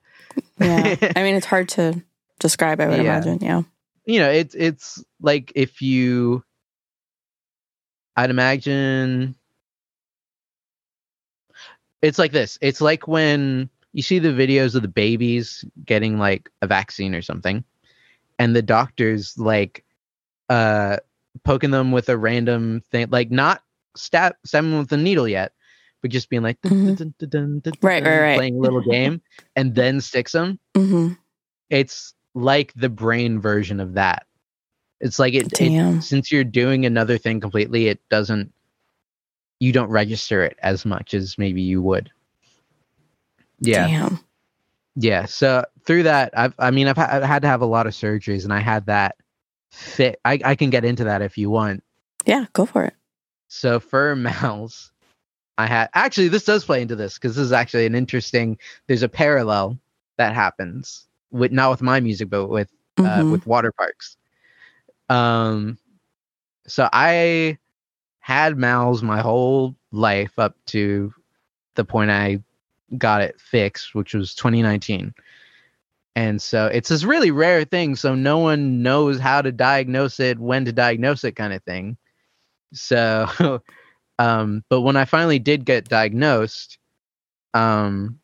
Yeah. 0.59 0.95
I 1.15 1.23
mean, 1.23 1.35
it's 1.35 1.45
hard 1.45 1.69
to 1.69 2.01
describe, 2.39 2.79
I 2.81 2.87
would 2.87 2.97
Yeah. 2.97 3.01
imagine. 3.17 3.39
Yeah. 3.41 3.61
you 4.05 4.19
know, 4.19 4.29
it's 4.29 4.55
it's 4.55 5.03
like 5.21 5.51
if 5.55 5.81
you 5.81 6.43
I'd 8.15 8.29
imagine 8.31 9.35
it's 12.01 12.19
like 12.19 12.31
this. 12.31 12.57
It's 12.61 12.81
like 12.81 13.07
when 13.07 13.69
you 13.93 14.01
see 14.01 14.19
the 14.19 14.29
videos 14.29 14.75
of 14.75 14.81
the 14.81 14.87
babies 14.87 15.65
getting 15.85 16.17
like 16.17 16.49
a 16.61 16.67
vaccine 16.67 17.13
or 17.15 17.21
something, 17.21 17.63
and 18.37 18.55
the 18.55 18.61
doctors 18.61 19.37
like 19.37 19.83
uh 20.49 20.97
poking 21.43 21.71
them 21.71 21.91
with 21.91 22.09
a 22.09 22.17
random 22.17 22.81
thing, 22.91 23.07
like 23.11 23.31
not 23.31 23.63
stab 23.95 24.33
stabbing 24.45 24.71
them 24.71 24.79
with 24.79 24.91
a 24.91 24.97
needle 24.97 25.27
yet, 25.27 25.53
but 26.01 26.11
just 26.11 26.29
being 26.29 26.43
like 26.43 26.59
Mhm. 26.61 26.95
dun, 26.97 27.13
dun, 27.19 27.29
dun, 27.29 27.59
dun, 27.59 27.73
Right, 27.81 28.03
right, 28.03 28.19
right. 28.21 28.35
playing 28.35 28.55
a 28.55 28.59
little 28.59 28.81
game, 28.91 29.21
and 29.55 29.75
then 29.75 30.01
sticks 30.01 30.31
them 30.31 30.59
hmm 30.75 31.13
it's 31.69 32.13
like 32.33 32.73
the 32.75 32.89
brain 32.89 33.39
version 33.39 33.79
of 33.79 33.93
that. 33.93 34.25
It's 35.01 35.19
like 35.19 35.33
it, 35.35 35.51
it 35.61 36.01
since 36.01 36.31
you're 36.31 36.43
doing 36.43 36.85
another 36.85 37.17
thing 37.17 37.39
completely, 37.39 37.87
it 37.87 37.99
doesn't 38.09 38.51
you 39.59 39.71
don't 39.71 39.89
register 39.89 40.43
it 40.43 40.57
as 40.63 40.85
much 40.85 41.13
as 41.13 41.37
maybe 41.37 41.61
you 41.61 41.81
would. 41.81 42.09
Yeah. 43.59 43.87
Damn. 43.87 44.19
Yeah. 44.95 45.25
So 45.25 45.63
through 45.85 46.03
that, 46.03 46.31
I've 46.37 46.53
I 46.57 46.71
mean 46.71 46.87
I've, 46.87 46.97
ha- 46.97 47.09
I've 47.11 47.23
had 47.23 47.41
to 47.43 47.47
have 47.47 47.61
a 47.61 47.65
lot 47.67 47.87
of 47.87 47.93
surgeries 47.93 48.43
and 48.45 48.53
I 48.53 48.59
had 48.59 48.85
that 48.87 49.15
fit. 49.71 50.19
I, 50.25 50.39
I 50.43 50.55
can 50.55 50.69
get 50.69 50.85
into 50.85 51.03
that 51.03 51.21
if 51.21 51.37
you 51.37 51.49
want. 51.49 51.83
Yeah. 52.25 52.45
Go 52.53 52.65
for 52.65 52.83
it. 52.85 52.95
So 53.47 53.79
for 53.79 54.15
Mouse, 54.17 54.91
I 55.59 55.67
had 55.67 55.89
actually 55.93 56.29
this 56.29 56.45
does 56.45 56.63
play 56.63 56.81
into 56.81 56.95
this 56.95 57.15
because 57.15 57.35
this 57.35 57.43
is 57.43 57.51
actually 57.51 57.85
an 57.85 57.93
interesting. 57.93 58.57
There's 58.87 59.03
a 59.03 59.09
parallel 59.09 59.77
that 60.15 60.33
happens 60.33 61.05
with 61.31 61.51
not 61.51 61.69
with 61.69 61.81
my 61.81 61.99
music, 61.99 62.29
but 62.29 62.47
with 62.47 62.71
uh, 62.97 63.23
Mhm. 63.23 63.31
with 63.31 63.45
water 63.45 63.73
parks. 63.73 64.15
Um, 65.09 65.77
so 66.65 66.87
I 66.93 67.57
had 68.19 68.57
MALS 68.57 69.03
my 69.03 69.19
whole 69.19 69.75
life 69.91 70.39
up 70.39 70.55
to 70.67 71.13
the 71.75 71.83
point 71.83 72.09
I 72.09 72.39
got 72.97 73.21
it 73.21 73.39
fixed, 73.41 73.93
which 73.93 74.13
was 74.13 74.33
2019. 74.35 75.13
And 76.15 76.41
so 76.41 76.67
it's 76.67 76.89
this 76.89 77.03
really 77.03 77.31
rare 77.31 77.65
thing, 77.65 77.95
so 77.97 78.15
no 78.15 78.37
one 78.37 78.81
knows 78.81 79.19
how 79.19 79.41
to 79.41 79.51
diagnose 79.51 80.19
it, 80.21 80.39
when 80.39 80.63
to 80.65 80.71
diagnose 80.71 81.23
it, 81.23 81.35
kind 81.35 81.53
of 81.53 81.63
thing. 81.63 81.97
So, 82.73 83.27
um, 84.19 84.63
but 84.69 84.81
when 84.81 84.97
I 84.97 85.05
finally 85.05 85.39
did 85.39 85.65
get 85.65 85.89
diagnosed, 85.89 86.77
um, 87.53 88.19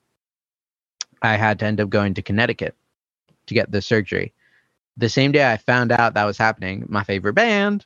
I 1.21 1.37
had 1.37 1.59
to 1.59 1.65
end 1.65 1.81
up 1.81 1.89
going 1.89 2.13
to 2.15 2.21
Connecticut 2.21 2.75
to 3.47 3.53
get 3.53 3.71
the 3.71 3.81
surgery. 3.81 4.33
The 4.97 5.09
same 5.09 5.31
day 5.31 5.51
I 5.51 5.57
found 5.57 5.91
out 5.91 6.13
that 6.13 6.25
was 6.25 6.37
happening, 6.37 6.85
my 6.89 7.03
favorite 7.03 7.33
band 7.33 7.85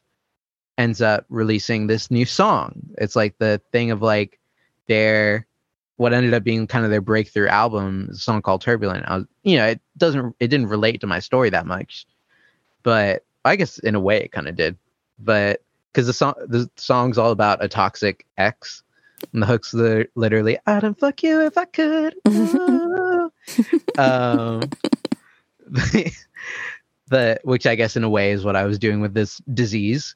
ends 0.77 1.01
up 1.01 1.25
releasing 1.29 1.87
this 1.87 2.09
new 2.09 2.25
song. 2.25 2.81
It's 2.97 3.15
like 3.15 3.37
the 3.37 3.61
thing 3.71 3.91
of 3.91 4.01
like 4.01 4.39
their 4.87 5.45
what 5.97 6.13
ended 6.13 6.33
up 6.33 6.43
being 6.43 6.65
kind 6.67 6.85
of 6.85 6.91
their 6.91 7.01
breakthrough 7.01 7.49
album, 7.49 8.09
song 8.13 8.41
called 8.41 8.61
Turbulent. 8.61 9.05
I 9.07 9.17
was, 9.17 9.25
you 9.43 9.57
know, 9.57 9.67
it 9.67 9.81
doesn't 9.97 10.35
it 10.39 10.47
didn't 10.47 10.67
relate 10.67 11.01
to 11.01 11.07
my 11.07 11.19
story 11.19 11.49
that 11.51 11.67
much, 11.67 12.07
but 12.83 13.25
I 13.45 13.55
guess 13.55 13.79
in 13.79 13.95
a 13.95 13.99
way 13.99 14.23
it 14.23 14.31
kind 14.31 14.47
of 14.47 14.55
did. 14.55 14.77
But 15.19 15.61
because 15.91 16.07
the 16.07 16.13
song 16.13 16.33
the 16.47 16.69
song's 16.75 17.17
all 17.17 17.31
about 17.31 17.63
a 17.63 17.67
toxic 17.67 18.25
ex, 18.37 18.83
and 19.33 19.41
the 19.41 19.47
hooks 19.47 19.73
are 19.73 20.07
literally 20.15 20.57
"I'd 20.65 20.97
fuck 20.97 21.23
you 21.23 21.41
if 21.41 21.57
I 21.57 21.65
could." 21.65 22.15
Um, 23.97 24.61
the 27.09 27.39
which 27.43 27.65
I 27.65 27.75
guess 27.75 27.95
in 27.95 28.03
a 28.03 28.09
way 28.09 28.31
is 28.31 28.43
what 28.43 28.55
I 28.55 28.65
was 28.65 28.79
doing 28.79 29.01
with 29.01 29.13
this 29.13 29.41
disease. 29.53 30.15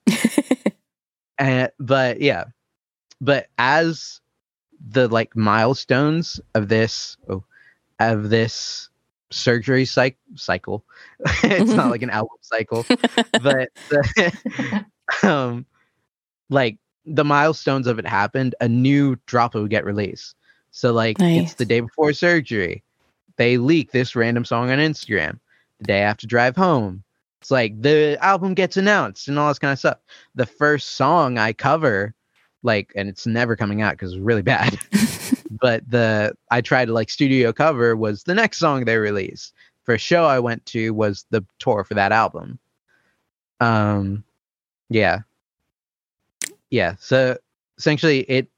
and 1.37 1.69
but 1.79 2.21
yeah, 2.21 2.45
but 3.19 3.47
as 3.57 4.21
the 4.87 5.07
like 5.07 5.35
milestones 5.35 6.39
of 6.55 6.69
this 6.69 7.17
oh, 7.29 7.43
of 7.99 8.29
this 8.29 8.89
surgery 9.31 9.85
cyc- 9.85 10.15
cycle, 10.35 10.85
it's 11.43 11.71
not 11.71 11.91
like 11.91 12.03
an 12.03 12.09
album 12.09 12.37
cycle, 12.41 12.85
but 13.41 13.69
the, 13.89 14.85
um, 15.23 15.65
like 16.49 16.77
the 17.05 17.23
milestones 17.23 17.87
of 17.87 17.99
it 17.99 18.07
happened, 18.07 18.55
a 18.61 18.67
new 18.67 19.17
drop 19.25 19.55
would 19.55 19.69
get 19.69 19.85
released. 19.85 20.35
So 20.71 20.91
like 20.91 21.19
Nice. 21.19 21.41
it's 21.41 21.53
the 21.55 21.65
day 21.65 21.81
before 21.81 22.13
surgery, 22.13 22.83
they 23.37 23.57
leak 23.57 23.91
this 23.91 24.15
random 24.15 24.45
song 24.45 24.71
on 24.71 24.79
Instagram. 24.79 25.39
The 25.79 25.85
day 25.85 26.01
after 26.01 26.27
drive 26.27 26.55
home, 26.55 27.03
it's 27.41 27.51
like 27.51 27.81
the 27.81 28.17
album 28.21 28.53
gets 28.53 28.77
announced 28.77 29.27
and 29.27 29.37
all 29.37 29.49
this 29.49 29.59
kind 29.59 29.73
of 29.73 29.79
stuff. 29.79 29.97
The 30.35 30.45
first 30.45 30.91
song 30.91 31.37
I 31.37 31.51
cover, 31.53 32.15
like, 32.63 32.93
and 32.95 33.09
it's 33.09 33.27
never 33.27 33.55
coming 33.55 33.81
out 33.81 33.93
because 33.93 34.13
it's 34.13 34.21
really 34.21 34.41
bad. 34.41 34.79
but 35.51 35.87
the 35.89 36.35
I 36.51 36.61
tried 36.61 36.85
to 36.85 36.93
like 36.93 37.09
studio 37.09 37.51
cover 37.51 37.95
was 37.95 38.23
the 38.23 38.33
next 38.33 38.59
song 38.59 38.85
they 38.85 38.97
released. 38.97 39.53
For 39.83 39.93
a 39.95 39.99
show 39.99 40.25
I 40.25 40.39
went 40.39 40.65
to 40.67 40.91
was 40.91 41.25
the 41.29 41.45
tour 41.59 41.83
for 41.83 41.95
that 41.95 42.13
album. 42.13 42.59
Um, 43.59 44.23
yeah, 44.89 45.19
yeah. 46.69 46.95
So 46.99 47.37
essentially, 47.77 48.19
it 48.21 48.49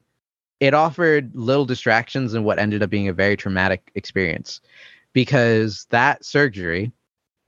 it 0.60 0.74
offered 0.74 1.30
little 1.34 1.66
distractions 1.66 2.34
in 2.34 2.44
what 2.44 2.58
ended 2.58 2.82
up 2.82 2.90
being 2.90 3.08
a 3.08 3.12
very 3.12 3.36
traumatic 3.36 3.90
experience 3.94 4.60
because 5.12 5.86
that 5.90 6.24
surgery 6.24 6.92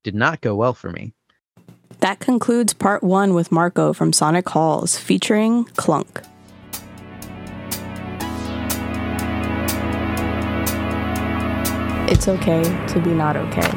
did 0.04 0.14
not 0.14 0.40
go 0.40 0.54
well 0.54 0.74
for 0.74 0.90
me. 0.90 1.12
That 2.00 2.20
concludes 2.20 2.72
part 2.74 3.02
one 3.02 3.34
with 3.34 3.50
Marco 3.50 3.92
from 3.92 4.12
Sonic 4.12 4.48
Halls 4.48 4.96
featuring 4.96 5.64
Clunk. 5.76 6.22
It's 12.10 12.28
okay 12.28 12.62
to 12.88 13.00
be 13.00 13.10
not 13.10 13.36
okay. 13.36 13.70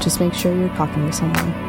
Just 0.00 0.20
make 0.20 0.34
sure 0.34 0.56
you're 0.56 0.68
talking 0.70 1.06
to 1.06 1.12
someone. 1.12 1.65